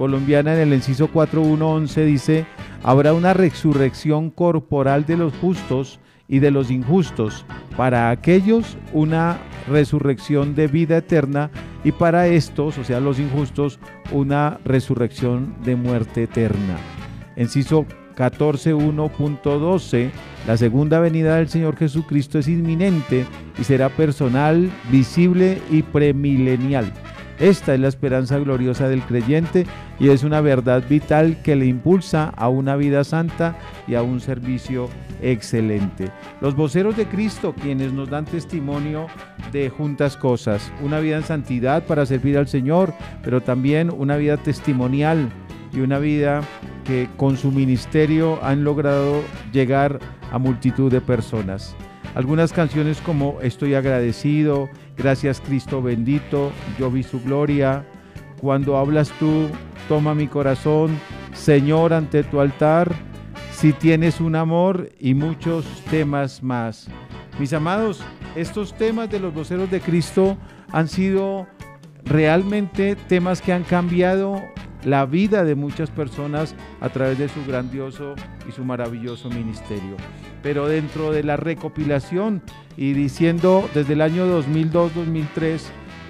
Colombiana 0.00 0.54
en 0.54 0.60
el 0.60 0.72
inciso 0.72 1.08
4111 1.08 2.06
dice, 2.06 2.46
habrá 2.82 3.12
una 3.12 3.34
resurrección 3.34 4.30
corporal 4.30 5.04
de 5.04 5.18
los 5.18 5.34
justos 5.34 6.00
y 6.30 6.38
de 6.38 6.50
los 6.50 6.70
injustos, 6.70 7.44
para 7.76 8.08
aquellos 8.10 8.78
una 8.92 9.38
resurrección 9.68 10.54
de 10.54 10.68
vida 10.68 10.98
eterna 10.98 11.50
y 11.84 11.92
para 11.92 12.28
estos, 12.28 12.78
o 12.78 12.84
sea, 12.84 13.00
los 13.00 13.18
injustos, 13.18 13.80
una 14.12 14.58
resurrección 14.64 15.56
de 15.64 15.74
muerte 15.74 16.22
eterna. 16.22 16.78
Enciso 17.36 17.84
14.1.12, 18.16 20.10
la 20.46 20.56
segunda 20.56 21.00
venida 21.00 21.36
del 21.36 21.48
Señor 21.48 21.76
Jesucristo 21.76 22.38
es 22.38 22.48
inminente 22.48 23.26
y 23.58 23.64
será 23.64 23.88
personal, 23.88 24.70
visible 24.90 25.60
y 25.70 25.82
premilenial. 25.82 26.92
Esta 27.40 27.72
es 27.72 27.80
la 27.80 27.88
esperanza 27.88 28.38
gloriosa 28.38 28.86
del 28.90 29.00
creyente 29.00 29.66
y 29.98 30.10
es 30.10 30.24
una 30.24 30.42
verdad 30.42 30.84
vital 30.86 31.40
que 31.42 31.56
le 31.56 31.64
impulsa 31.64 32.28
a 32.36 32.50
una 32.50 32.76
vida 32.76 33.02
santa 33.02 33.56
y 33.88 33.94
a 33.94 34.02
un 34.02 34.20
servicio 34.20 34.90
excelente. 35.22 36.10
Los 36.42 36.54
voceros 36.54 36.98
de 36.98 37.06
Cristo, 37.06 37.54
quienes 37.54 37.94
nos 37.94 38.10
dan 38.10 38.26
testimonio 38.26 39.06
de 39.52 39.70
juntas 39.70 40.18
cosas, 40.18 40.70
una 40.82 41.00
vida 41.00 41.16
en 41.16 41.24
santidad 41.24 41.86
para 41.86 42.04
servir 42.04 42.36
al 42.36 42.46
Señor, 42.46 42.92
pero 43.24 43.40
también 43.40 43.90
una 43.90 44.18
vida 44.18 44.36
testimonial 44.36 45.30
y 45.72 45.80
una 45.80 45.98
vida 45.98 46.42
que 46.84 47.08
con 47.16 47.38
su 47.38 47.50
ministerio 47.50 48.38
han 48.44 48.64
logrado 48.64 49.22
llegar 49.50 49.98
a 50.30 50.38
multitud 50.38 50.92
de 50.92 51.00
personas. 51.00 51.74
Algunas 52.14 52.52
canciones 52.52 53.00
como 53.00 53.38
Estoy 53.40 53.74
agradecido, 53.74 54.68
Gracias 55.02 55.40
Cristo 55.40 55.80
bendito, 55.80 56.52
yo 56.78 56.90
vi 56.90 57.02
su 57.02 57.22
gloria. 57.22 57.86
Cuando 58.38 58.76
hablas 58.76 59.10
tú, 59.18 59.48
toma 59.88 60.14
mi 60.14 60.26
corazón, 60.26 61.00
Señor, 61.32 61.94
ante 61.94 62.22
tu 62.22 62.38
altar, 62.38 62.92
si 63.50 63.72
tienes 63.72 64.20
un 64.20 64.36
amor 64.36 64.90
y 65.00 65.14
muchos 65.14 65.64
temas 65.90 66.42
más. 66.42 66.88
Mis 67.38 67.54
amados, 67.54 68.02
estos 68.36 68.74
temas 68.74 69.08
de 69.08 69.20
los 69.20 69.32
voceros 69.32 69.70
de 69.70 69.80
Cristo 69.80 70.36
han 70.70 70.86
sido 70.86 71.46
realmente 72.04 72.94
temas 72.94 73.40
que 73.40 73.54
han 73.54 73.62
cambiado 73.62 74.38
la 74.84 75.06
vida 75.06 75.44
de 75.44 75.54
muchas 75.54 75.90
personas 75.90 76.54
a 76.80 76.88
través 76.88 77.18
de 77.18 77.28
su 77.28 77.44
grandioso 77.46 78.14
y 78.48 78.52
su 78.52 78.64
maravilloso 78.64 79.28
ministerio. 79.28 79.96
Pero 80.42 80.68
dentro 80.68 81.12
de 81.12 81.22
la 81.22 81.36
recopilación 81.36 82.42
y 82.76 82.92
diciendo 82.92 83.68
desde 83.74 83.92
el 83.92 84.00
año 84.00 84.26
2002-2003, 84.42 85.60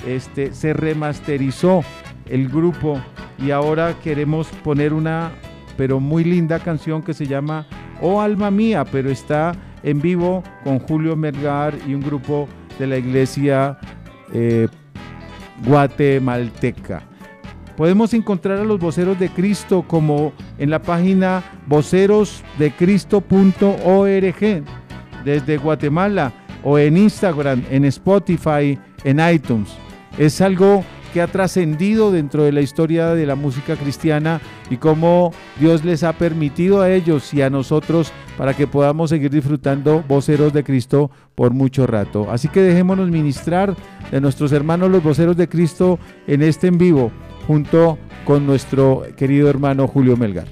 este, 0.06 0.54
se 0.54 0.72
remasterizó 0.72 1.82
el 2.26 2.48
grupo 2.48 3.00
y 3.38 3.50
ahora 3.50 3.98
queremos 4.02 4.48
poner 4.62 4.92
una 4.92 5.32
pero 5.76 5.98
muy 5.98 6.24
linda 6.24 6.58
canción 6.58 7.02
que 7.02 7.14
se 7.14 7.26
llama 7.26 7.66
Oh 8.02 8.20
Alma 8.20 8.50
Mía, 8.50 8.84
pero 8.84 9.10
está 9.10 9.52
en 9.82 10.00
vivo 10.00 10.42
con 10.62 10.78
Julio 10.78 11.16
Melgar 11.16 11.74
y 11.86 11.94
un 11.94 12.02
grupo 12.02 12.48
de 12.78 12.86
la 12.86 12.98
iglesia 12.98 13.78
eh, 14.32 14.68
guatemalteca. 15.64 17.09
Podemos 17.80 18.12
encontrar 18.12 18.58
a 18.58 18.64
los 18.64 18.78
voceros 18.78 19.18
de 19.18 19.30
Cristo 19.30 19.82
como 19.88 20.34
en 20.58 20.68
la 20.68 20.82
página 20.82 21.42
vocerosdecristo.org 21.66 24.64
desde 25.24 25.56
Guatemala 25.56 26.30
o 26.62 26.78
en 26.78 26.98
Instagram, 26.98 27.64
en 27.70 27.86
Spotify, 27.86 28.78
en 29.02 29.34
iTunes. 29.34 29.70
Es 30.18 30.42
algo 30.42 30.84
que 31.14 31.22
ha 31.22 31.26
trascendido 31.26 32.12
dentro 32.12 32.44
de 32.44 32.52
la 32.52 32.60
historia 32.60 33.14
de 33.14 33.24
la 33.24 33.34
música 33.34 33.76
cristiana 33.76 34.42
y 34.68 34.76
cómo 34.76 35.32
Dios 35.58 35.82
les 35.82 36.02
ha 36.02 36.12
permitido 36.12 36.82
a 36.82 36.90
ellos 36.90 37.32
y 37.32 37.40
a 37.40 37.48
nosotros 37.48 38.12
para 38.36 38.52
que 38.52 38.66
podamos 38.66 39.08
seguir 39.08 39.30
disfrutando 39.30 40.04
voceros 40.06 40.52
de 40.52 40.64
Cristo 40.64 41.10
por 41.34 41.54
mucho 41.54 41.86
rato. 41.86 42.30
Así 42.30 42.48
que 42.48 42.60
dejémonos 42.60 43.08
ministrar 43.08 43.74
de 44.10 44.20
nuestros 44.20 44.52
hermanos 44.52 44.90
los 44.90 45.02
voceros 45.02 45.38
de 45.38 45.48
Cristo 45.48 45.98
en 46.26 46.42
este 46.42 46.66
en 46.66 46.76
vivo 46.76 47.10
junto 47.50 47.98
con 48.24 48.46
nuestro 48.46 49.02
querido 49.16 49.50
hermano 49.50 49.88
Julio 49.88 50.16
Melgar. 50.16 50.46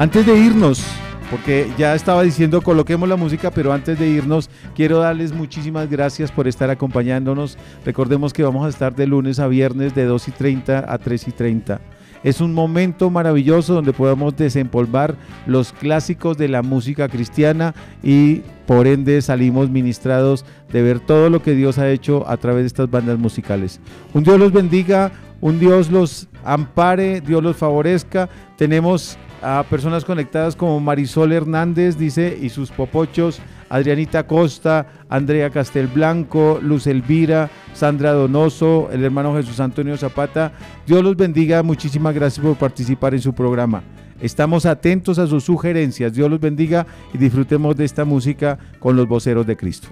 Antes 0.00 0.26
de 0.26 0.36
irnos, 0.36 0.84
porque 1.30 1.70
ya 1.78 1.94
estaba 1.94 2.24
diciendo 2.24 2.60
coloquemos 2.60 3.08
la 3.08 3.14
música, 3.14 3.52
pero 3.52 3.72
antes 3.72 4.00
de 4.00 4.08
irnos 4.08 4.50
quiero 4.74 4.98
darles 4.98 5.32
muchísimas 5.32 5.88
gracias 5.88 6.32
por 6.32 6.48
estar 6.48 6.68
acompañándonos. 6.68 7.56
Recordemos 7.84 8.32
que 8.32 8.42
vamos 8.42 8.66
a 8.66 8.68
estar 8.68 8.96
de 8.96 9.06
lunes 9.06 9.38
a 9.38 9.46
viernes 9.46 9.94
de 9.94 10.06
2 10.06 10.26
y 10.26 10.30
30 10.32 10.92
a 10.92 10.98
3 10.98 11.28
y 11.28 11.30
30 11.30 11.80
es 12.26 12.40
un 12.40 12.52
momento 12.52 13.08
maravilloso 13.08 13.74
donde 13.74 13.92
podemos 13.92 14.36
desempolvar 14.36 15.14
los 15.46 15.72
clásicos 15.72 16.36
de 16.36 16.48
la 16.48 16.62
música 16.62 17.08
cristiana 17.08 17.72
y 18.02 18.42
por 18.66 18.88
ende 18.88 19.22
salimos 19.22 19.70
ministrados 19.70 20.44
de 20.72 20.82
ver 20.82 20.98
todo 20.98 21.30
lo 21.30 21.40
que 21.40 21.52
Dios 21.52 21.78
ha 21.78 21.88
hecho 21.88 22.28
a 22.28 22.36
través 22.36 22.64
de 22.64 22.66
estas 22.66 22.90
bandas 22.90 23.16
musicales. 23.16 23.80
Un 24.12 24.24
Dios 24.24 24.40
los 24.40 24.50
bendiga, 24.50 25.12
un 25.40 25.60
Dios 25.60 25.88
los 25.92 26.26
ampare, 26.42 27.20
Dios 27.20 27.44
los 27.44 27.56
favorezca. 27.56 28.28
Tenemos 28.56 29.16
a 29.40 29.64
personas 29.70 30.04
conectadas 30.04 30.56
como 30.56 30.80
Marisol 30.80 31.32
Hernández, 31.32 31.96
dice, 31.96 32.36
y 32.42 32.48
sus 32.48 32.72
popochos, 32.72 33.40
Adrianita 33.68 34.26
Costa, 34.26 34.86
Andrea 35.08 35.50
Castelblanco, 35.50 36.60
Luz 36.62 36.86
Elvira, 36.86 37.50
Sandra 37.72 38.12
Donoso, 38.12 38.88
el 38.92 39.04
hermano 39.04 39.34
Jesús 39.36 39.60
Antonio 39.60 39.96
Zapata. 39.96 40.52
Dios 40.86 41.02
los 41.02 41.16
bendiga, 41.16 41.62
muchísimas 41.62 42.14
gracias 42.14 42.44
por 42.44 42.56
participar 42.56 43.14
en 43.14 43.20
su 43.20 43.32
programa. 43.32 43.82
Estamos 44.20 44.64
atentos 44.64 45.18
a 45.18 45.26
sus 45.26 45.44
sugerencias. 45.44 46.12
Dios 46.12 46.30
los 46.30 46.40
bendiga 46.40 46.86
y 47.12 47.18
disfrutemos 47.18 47.76
de 47.76 47.84
esta 47.84 48.04
música 48.04 48.58
con 48.78 48.96
los 48.96 49.06
voceros 49.06 49.46
de 49.46 49.56
Cristo. 49.56 49.88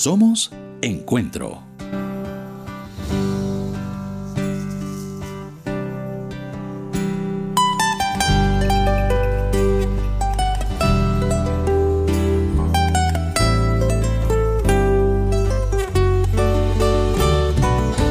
Somos 0.00 0.50
Encuentro. 0.80 1.62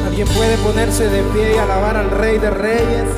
Alguien 0.05 0.27
puede 0.27 0.57
ponerse 0.57 1.09
de 1.09 1.23
pie 1.33 1.55
y 1.55 1.57
alabar 1.57 1.97
al 1.97 2.11
Rey 2.11 2.37
de 2.37 2.51
Reyes. 2.51 3.09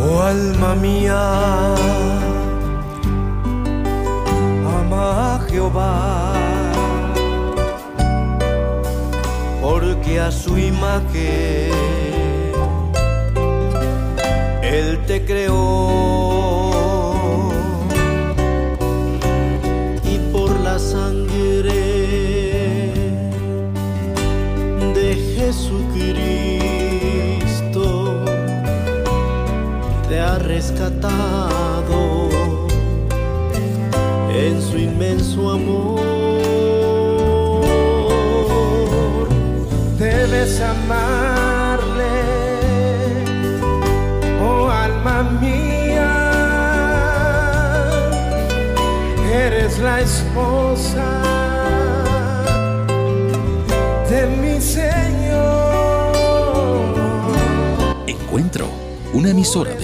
Oh 0.00 0.20
alma 0.20 0.74
mía, 0.74 1.63
a 10.24 10.32
su 10.32 10.56
imagen. 10.56 11.70
Él 14.62 14.98
te 15.06 15.24
creó 15.24 16.73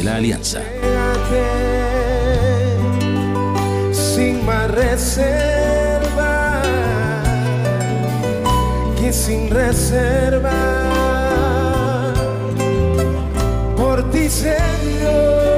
de 0.00 0.04
la 0.04 0.16
Alianza. 0.16 0.62
Sin 3.92 4.44
más 4.46 4.70
reserva, 4.70 6.62
que 8.98 9.12
sin 9.12 9.50
reserva 9.50 10.52
por 13.76 14.10
ti 14.10 14.28
Señor. 14.28 15.49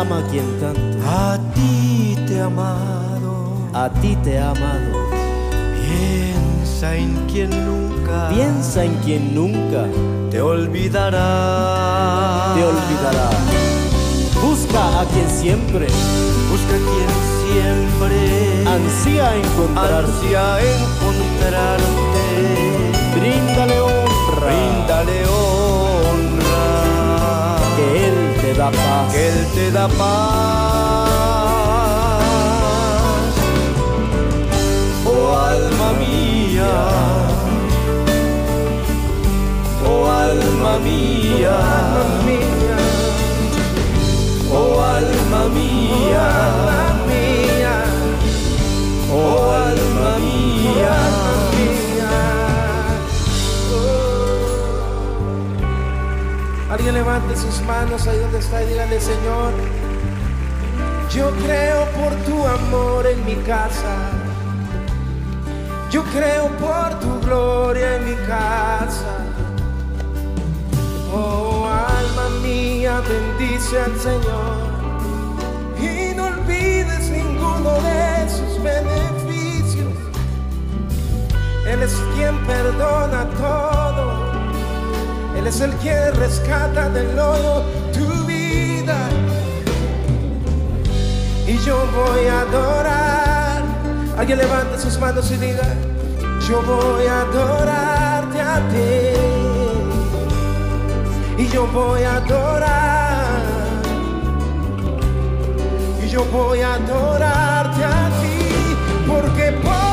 Ama 0.00 0.18
a 0.18 0.22
quien 0.30 0.46
tanto. 0.60 0.98
a 1.06 1.38
ti 1.54 2.16
te 2.26 2.40
ha 2.40 2.46
amado. 2.46 3.32
A 3.74 3.88
ti 4.00 4.16
te 4.24 4.38
ha 4.38 4.50
amado. 4.50 5.10
Piensa 5.76 6.96
en 6.96 7.14
quien 7.30 7.50
nunca 7.50 8.28
Piensa 8.30 8.84
en 8.84 8.94
quien 9.04 9.34
nunca 9.34 9.84
te 10.30 10.40
olvidará. 10.40 12.54
te 12.54 12.64
olvidará. 12.64 13.28
Busca 14.42 15.00
a 15.00 15.04
quien 15.04 15.28
siempre 15.28 15.86
Busca 16.50 16.76
quien 16.88 17.10
siempre 17.44 18.18
ansía 18.76 19.26
encontrarte. 19.36 19.98
ansía 19.98 20.44
encontrarte. 20.74 22.24
Bríndale 23.16 23.76
honra. 23.80 24.46
Bríndale 24.46 25.18
honra. 25.26 25.69
Da 28.60 28.70
paz. 28.70 29.10
que 29.10 29.26
Él 29.26 29.46
te 29.54 29.70
da 29.70 29.88
paz. 29.88 30.00
Oh 35.06 35.34
alma 35.34 35.92
mía, 35.98 36.72
oh 39.88 40.10
alma 40.10 40.78
mía, 40.80 41.56
oh 44.52 44.82
alma 44.82 45.42
mía, 45.54 46.59
Alguien 56.80 56.94
levante 56.94 57.36
sus 57.36 57.60
manos 57.66 58.06
ahí 58.06 58.18
donde 58.20 58.38
está 58.38 58.62
y 58.62 58.68
dígale, 58.68 58.98
Señor, 58.98 59.52
yo 61.10 61.30
creo 61.44 61.84
por 61.90 62.14
tu 62.24 62.46
amor 62.46 63.06
en 63.06 63.22
mi 63.26 63.34
casa. 63.44 63.94
Yo 65.90 66.02
creo 66.04 66.48
por 66.56 66.98
tu 67.00 67.20
gloria 67.20 67.96
en 67.96 68.04
mi 68.06 68.16
casa. 68.26 69.26
Oh, 71.12 71.68
alma 71.68 72.30
mía, 72.42 73.02
bendice 73.06 73.78
al 73.78 74.00
Señor. 74.00 74.56
Y 75.78 76.14
no 76.16 76.28
olvides 76.28 77.10
uno 77.10 77.74
de 77.74 78.30
sus 78.30 78.62
beneficios. 78.62 79.92
Él 81.66 81.82
es 81.82 81.92
quien 82.14 82.38
perdona 82.46 83.28
todo. 83.38 84.29
Él 85.40 85.46
es 85.46 85.60
el 85.62 85.74
que 85.76 86.10
rescata 86.10 86.90
del 86.90 87.18
hoyo 87.18 87.62
tu 87.94 88.26
vida. 88.26 89.08
Y 91.46 91.56
yo 91.64 91.78
voy 91.96 92.26
a 92.26 92.40
adorar. 92.42 93.62
Alguien 94.18 94.36
levante 94.36 94.78
sus 94.78 94.98
manos 94.98 95.30
y 95.30 95.38
diga, 95.38 95.74
yo 96.46 96.60
voy 96.60 97.06
a 97.06 97.22
adorarte 97.22 98.38
a 98.38 98.68
ti. 98.68 99.16
Y 101.42 101.48
yo 101.48 101.66
voy 101.68 102.02
a 102.02 102.16
adorar. 102.16 103.40
Y 106.04 106.08
yo 106.10 106.22
voy 106.26 106.60
a 106.60 106.74
adorarte 106.74 107.82
a 107.82 108.10
ti. 108.20 108.76
Porque 109.08 109.52
por 109.62 109.89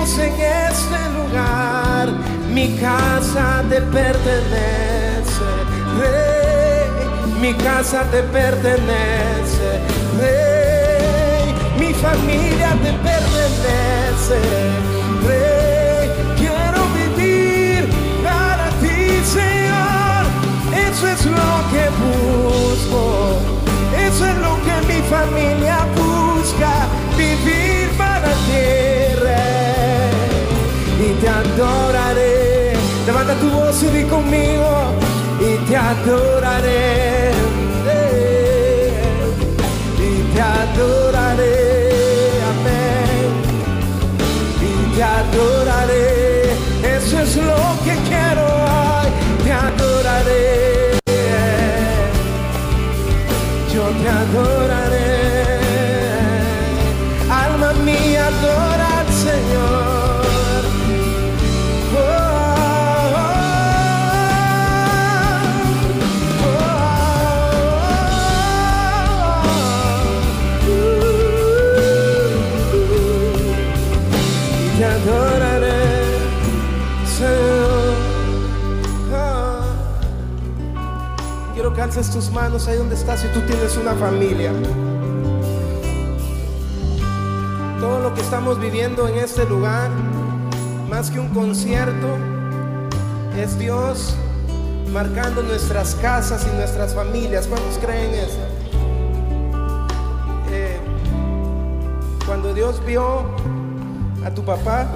en 0.00 0.32
este 0.40 0.98
lugar. 1.14 2.08
Mi 2.54 2.74
casa 2.78 3.62
te 3.68 3.82
pertenece, 3.82 5.46
Rey. 5.98 7.38
Mi 7.38 7.52
casa 7.54 8.04
te 8.10 8.22
pertenece, 8.22 9.68
Rey. 10.18 11.54
Mi 11.78 11.92
familia 11.92 12.70
te 12.82 12.92
pertenece, 13.08 14.38
Rey. 15.26 16.10
Quiero 16.38 16.80
vivir 16.96 17.86
para 18.24 18.70
ti, 18.80 19.20
Señor. 19.22 20.24
Eso 20.88 21.08
es 21.08 21.26
lo 21.26 21.52
que 21.72 21.84
busco. 22.04 23.38
Eso 23.98 24.26
es 24.26 24.36
lo 24.36 24.56
que 24.64 24.76
mi 24.92 25.00
familia 25.08 25.86
busca. 25.94 26.88
Vivir 27.18 27.90
para 27.98 28.28
ti. 28.46 28.99
Y 31.04 31.12
te 31.20 31.28
adoraré. 31.28 32.74
Levanta 33.06 33.34
tu 33.34 33.48
voz 33.50 33.82
y 33.82 33.86
di 33.86 34.04
conmigo. 34.04 34.70
Y 35.40 35.56
te 35.66 35.76
adoraré. 35.76 37.30
Y 39.98 40.34
te 40.34 40.40
adoraré. 40.40 41.54
Amén 42.50 42.90
y 44.62 44.96
te 44.96 45.02
adoraré. 45.02 46.09
Alces 81.90 82.10
tus 82.12 82.30
manos 82.30 82.68
ahí 82.68 82.76
donde 82.76 82.94
estás 82.94 83.18
si 83.18 83.26
tú 83.34 83.40
tienes 83.40 83.76
una 83.76 83.94
familia. 83.94 84.52
Todo 87.80 87.98
lo 87.98 88.14
que 88.14 88.20
estamos 88.20 88.60
viviendo 88.60 89.08
en 89.08 89.16
este 89.16 89.44
lugar, 89.44 89.90
más 90.88 91.10
que 91.10 91.18
un 91.18 91.30
concierto, 91.30 92.16
es 93.36 93.58
Dios 93.58 94.14
marcando 94.92 95.42
nuestras 95.42 95.96
casas 95.96 96.46
y 96.46 96.54
nuestras 96.54 96.94
familias. 96.94 97.48
¿Cuántos 97.48 97.76
creen 97.78 98.14
eso? 98.14 98.38
Eh, 100.52 100.78
cuando 102.24 102.54
Dios 102.54 102.80
vio 102.86 103.24
a 104.24 104.30
tu 104.30 104.44
papá, 104.44 104.86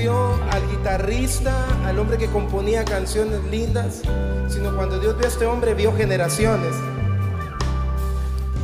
vio 0.00 0.32
al 0.50 0.66
guitarrista, 0.70 1.66
al 1.84 1.98
hombre 1.98 2.16
que 2.16 2.28
componía 2.28 2.86
canciones 2.86 3.44
lindas, 3.50 4.00
sino 4.48 4.74
cuando 4.74 4.98
Dios 4.98 5.16
vio 5.18 5.26
a 5.26 5.28
este 5.28 5.44
hombre, 5.44 5.74
vio 5.74 5.94
generaciones. 5.94 6.74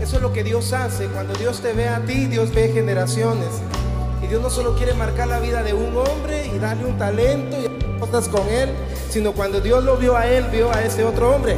Eso 0.01 0.17
es 0.17 0.23
lo 0.23 0.33
que 0.33 0.43
Dios 0.43 0.73
hace. 0.73 1.09
Cuando 1.09 1.35
Dios 1.35 1.61
te 1.61 1.75
ve 1.75 1.89
a 1.89 2.01
ti, 2.01 2.25
Dios 2.27 2.55
ve 2.55 2.71
generaciones. 2.73 3.49
Y 4.23 4.29
Dios 4.29 4.41
no 4.41 4.49
solo 4.49 4.77
quiere 4.77 4.95
marcar 4.95 5.29
la 5.29 5.39
vida 5.39 5.63
de 5.63 5.75
un 5.75 5.95
hombre 5.97 6.47
y 6.47 6.59
darle 6.59 6.87
un 6.87 6.97
talento 6.97 7.57
y 7.61 7.99
cosas 8.01 8.29
con 8.29 8.49
él, 8.49 8.71
sino 9.11 9.33
cuando 9.33 9.61
Dios 9.61 9.85
lo 9.85 9.99
vio 9.99 10.17
a 10.17 10.27
él, 10.27 10.47
vio 10.51 10.73
a 10.73 10.83
ese 10.85 11.05
otro 11.05 11.35
hombre. 11.35 11.57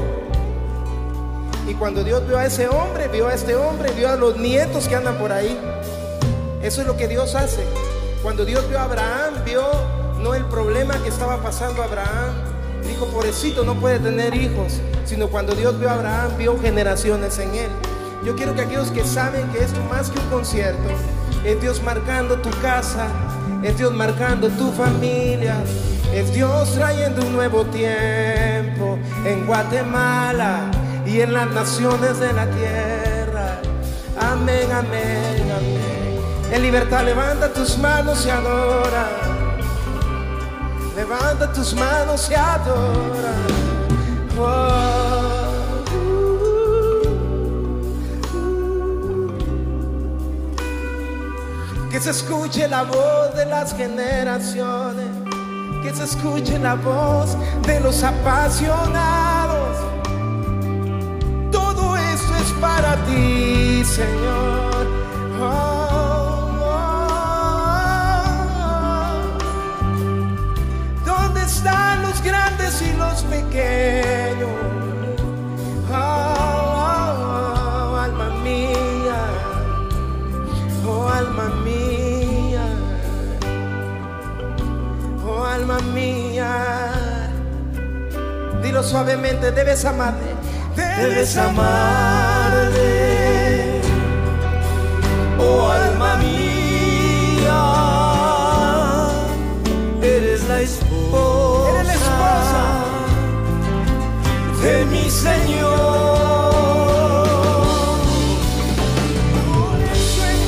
Y 1.69 1.75
cuando 1.75 2.03
Dios 2.03 2.27
vio 2.27 2.37
a 2.37 2.47
ese 2.47 2.67
hombre, 2.69 3.07
vio 3.07 3.29
a 3.29 3.35
este 3.35 3.55
hombre, 3.55 3.93
vio 3.93 4.09
a 4.09 4.17
los 4.17 4.39
nietos 4.39 4.89
que 4.89 4.97
andan 4.97 5.19
por 5.19 5.31
ahí. 5.31 5.57
Eso 6.63 6.81
es 6.81 6.87
lo 6.87 6.97
que 6.97 7.07
Dios 7.07 7.37
hace. 7.37 7.63
Cuando 8.23 8.45
Dios 8.45 8.69
vio 8.69 8.81
a 8.81 8.85
Abraham, 8.85 9.45
vio 9.45 9.63
no 10.21 10.35
el 10.35 10.45
problema 10.47 11.01
que 11.03 11.09
estaba 11.09 11.41
pasando 11.41 11.83
Abraham. 11.83 12.35
Dijo, 12.87 13.07
pobrecito, 13.07 13.65
no 13.65 13.75
puede 13.75 14.01
tener 14.01 14.35
hijos. 14.35 14.81
Sino 15.05 15.29
cuando 15.29 15.55
Dios 15.55 15.79
vio 15.79 15.89
a 15.89 15.95
Abraham, 15.95 16.33
vio 16.37 16.59
generaciones 16.61 17.39
en 17.39 17.55
él. 17.55 17.71
Yo 18.25 18.35
quiero 18.35 18.55
que 18.55 18.63
aquellos 18.63 18.91
que 18.91 19.05
saben 19.05 19.49
que 19.51 19.63
esto 19.63 19.81
más 19.85 20.11
que 20.11 20.19
un 20.19 20.27
concierto, 20.27 20.89
es 21.45 21.61
Dios 21.61 21.81
marcando 21.83 22.37
tu 22.41 22.51
casa, 22.61 23.07
es 23.63 23.79
Dios 23.79 23.95
marcando 23.95 24.49
tu 24.49 24.73
familia, 24.73 25.57
es 26.13 26.33
Dios 26.35 26.75
trayendo 26.75 27.25
un 27.25 27.33
nuevo 27.33 27.65
tiempo 27.67 28.99
en 29.25 29.47
Guatemala 29.47 30.71
y 31.07 31.21
en 31.21 31.33
las 31.33 31.49
naciones 31.51 32.19
de 32.19 32.33
la 32.33 32.47
tierra. 32.51 33.61
Amén, 34.21 34.69
amén. 34.73 35.48
En 36.51 36.63
libertad 36.63 37.05
levanta 37.05 37.53
tus 37.53 37.77
manos 37.79 38.25
y 38.27 38.31
adora. 38.31 39.09
Levanta 40.97 41.53
tus 41.53 41.75
manos 41.75 42.29
y 42.31 42.35
adora. 42.35 43.35
Que 51.91 52.01
se 52.01 52.11
escuche 52.11 52.69
la 52.69 52.83
voz 52.85 53.35
de 53.35 53.47
las 53.47 53.75
generaciones. 53.77 55.07
Que 55.83 55.95
se 55.95 56.05
escuche 56.05 56.59
la 56.59 56.75
voz 56.75 57.37
de 57.67 57.81
los 57.81 58.03
apasionados. 58.03 59.77
Todo 61.51 61.97
esto 61.97 62.35
es 62.37 62.53
para 62.61 62.97
ti, 63.07 63.85
Señor. 63.85 64.87
Oh, 65.41 65.88
los 72.19 72.23
grandes 72.23 72.83
y 72.83 72.93
los 72.97 73.23
pequeños? 73.25 74.51
Oh, 75.91 75.95
oh, 75.95 77.15
oh, 77.93 77.97
alma 77.97 78.31
mía, 78.43 79.21
oh 80.87 81.09
alma 81.09 81.49
mía, 81.65 82.67
oh 85.27 85.45
alma 85.45 85.79
mía. 85.95 87.31
Dilo 88.63 88.83
suavemente, 88.83 89.53
debes 89.53 89.85
amarle, 89.85 90.35
debes 90.77 91.37
amarle, 91.37 92.81
oh 95.39 95.71
alma 95.71 96.17
de 104.69 104.85
mi 104.87 105.11
Señor. 105.11 105.69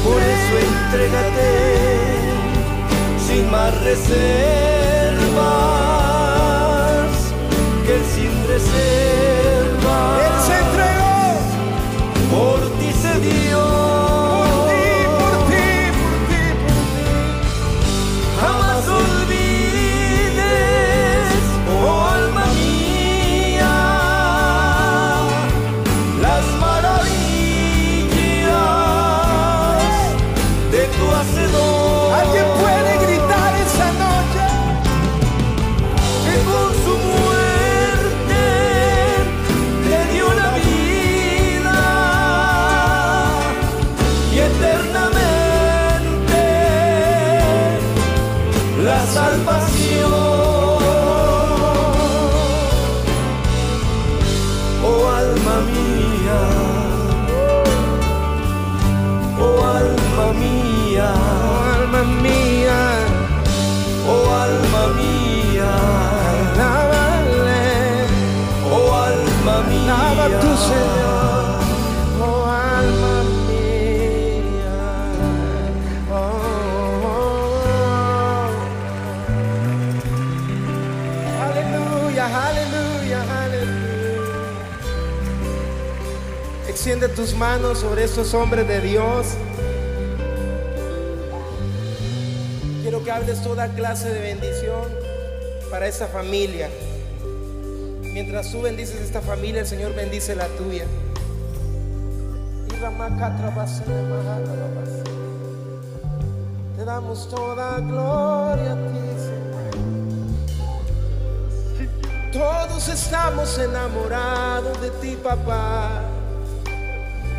Por 0.04 0.20
eso 0.36 0.54
entrégate 0.70 1.50
sin 3.26 3.44
más 3.50 3.72
reservas 3.82 4.10
que 7.86 7.92
Él 7.96 8.04
sin 8.14 8.32
reservas. 8.52 10.20
Él 10.26 10.34
se 10.46 10.54
entregó. 10.64 11.18
Por 12.34 12.58
ti 12.78 12.90
se 13.02 13.12
dio. 13.26 13.99
la 49.00 49.06
salvación. 49.06 50.29
Tus 87.14 87.34
manos 87.34 87.78
sobre 87.78 88.04
estos 88.04 88.34
hombres 88.34 88.66
de 88.68 88.80
Dios. 88.80 89.26
Quiero 92.82 93.02
que 93.04 93.10
hables 93.10 93.42
toda 93.42 93.68
clase 93.68 94.10
de 94.10 94.20
bendición 94.20 94.82
para 95.70 95.86
esta 95.86 96.06
familia. 96.06 96.68
Mientras 98.02 98.50
tú 98.50 98.62
bendices 98.62 99.00
esta 99.00 99.20
familia, 99.20 99.60
el 99.60 99.66
Señor 99.66 99.94
bendice 99.94 100.34
la 100.34 100.46
tuya. 100.48 100.84
Te 106.76 106.84
damos 106.84 107.28
toda 107.28 107.78
gloria 107.80 108.72
a 108.72 108.76
ti, 108.76 108.98
Señor. 109.18 109.50
Todos 112.32 112.88
estamos 112.88 113.58
enamorados 113.58 114.80
de 114.80 114.90
ti, 114.90 115.16
papá. 115.22 116.09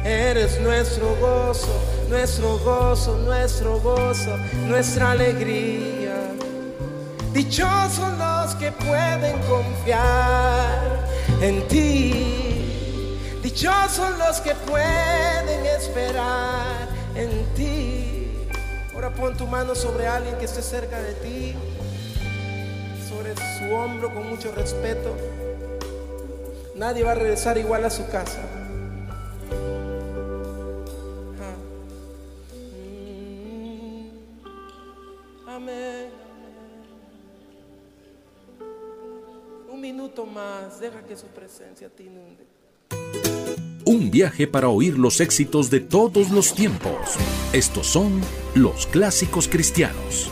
Eres 0.04 0.60
nuestro 0.60 1.16
gozo, 1.18 1.70
nuestro 2.10 2.58
gozo, 2.60 3.18
nuestro 3.18 3.80
gozo, 3.80 4.36
nuestra 4.66 5.12
alegría. 5.12 6.16
Dichosos 7.32 8.10
los 8.18 8.56
que 8.56 8.72
pueden 8.72 9.40
confiar 9.44 11.08
en 11.40 11.68
ti. 11.68 13.20
Dichosos 13.44 14.18
los 14.18 14.42
que 14.42 14.56
pueden 14.56 15.66
esperar 15.68 16.88
en 17.16 17.46
ti. 17.54 18.48
Ahora 18.96 19.12
pon 19.12 19.38
tu 19.38 19.46
mano 19.46 19.76
sobre 19.76 20.08
alguien 20.08 20.36
que 20.38 20.46
esté 20.46 20.64
cerca 20.64 21.00
de 21.00 21.14
ti, 21.14 21.56
sobre 23.08 23.36
su 23.36 23.74
hombro 23.76 24.12
con 24.12 24.28
mucho 24.28 24.52
respeto. 24.52 25.16
Nadie 26.76 27.04
va 27.04 27.12
a 27.12 27.16
regresar 27.16 27.60
igual 27.60 27.86
a 27.86 27.92
su 27.92 28.08
casa. 28.10 28.61
Un 39.70 39.80
minuto 39.80 40.26
más, 40.26 40.80
deja 40.80 41.04
que 41.04 41.16
su 41.16 41.28
presencia 41.28 41.90
te 41.90 42.04
inunde. 42.04 42.46
Un 43.86 44.12
viaje 44.12 44.48
para 44.48 44.70
oír 44.70 44.98
los 44.98 45.20
éxitos 45.22 45.70
de 45.70 45.80
todos 45.80 46.32
los 46.32 46.54
tiempos. 46.54 47.18
Estos 47.54 47.88
son 47.88 48.22
los 48.56 48.88
clásicos 48.88 49.48
cristianos. 49.48 50.30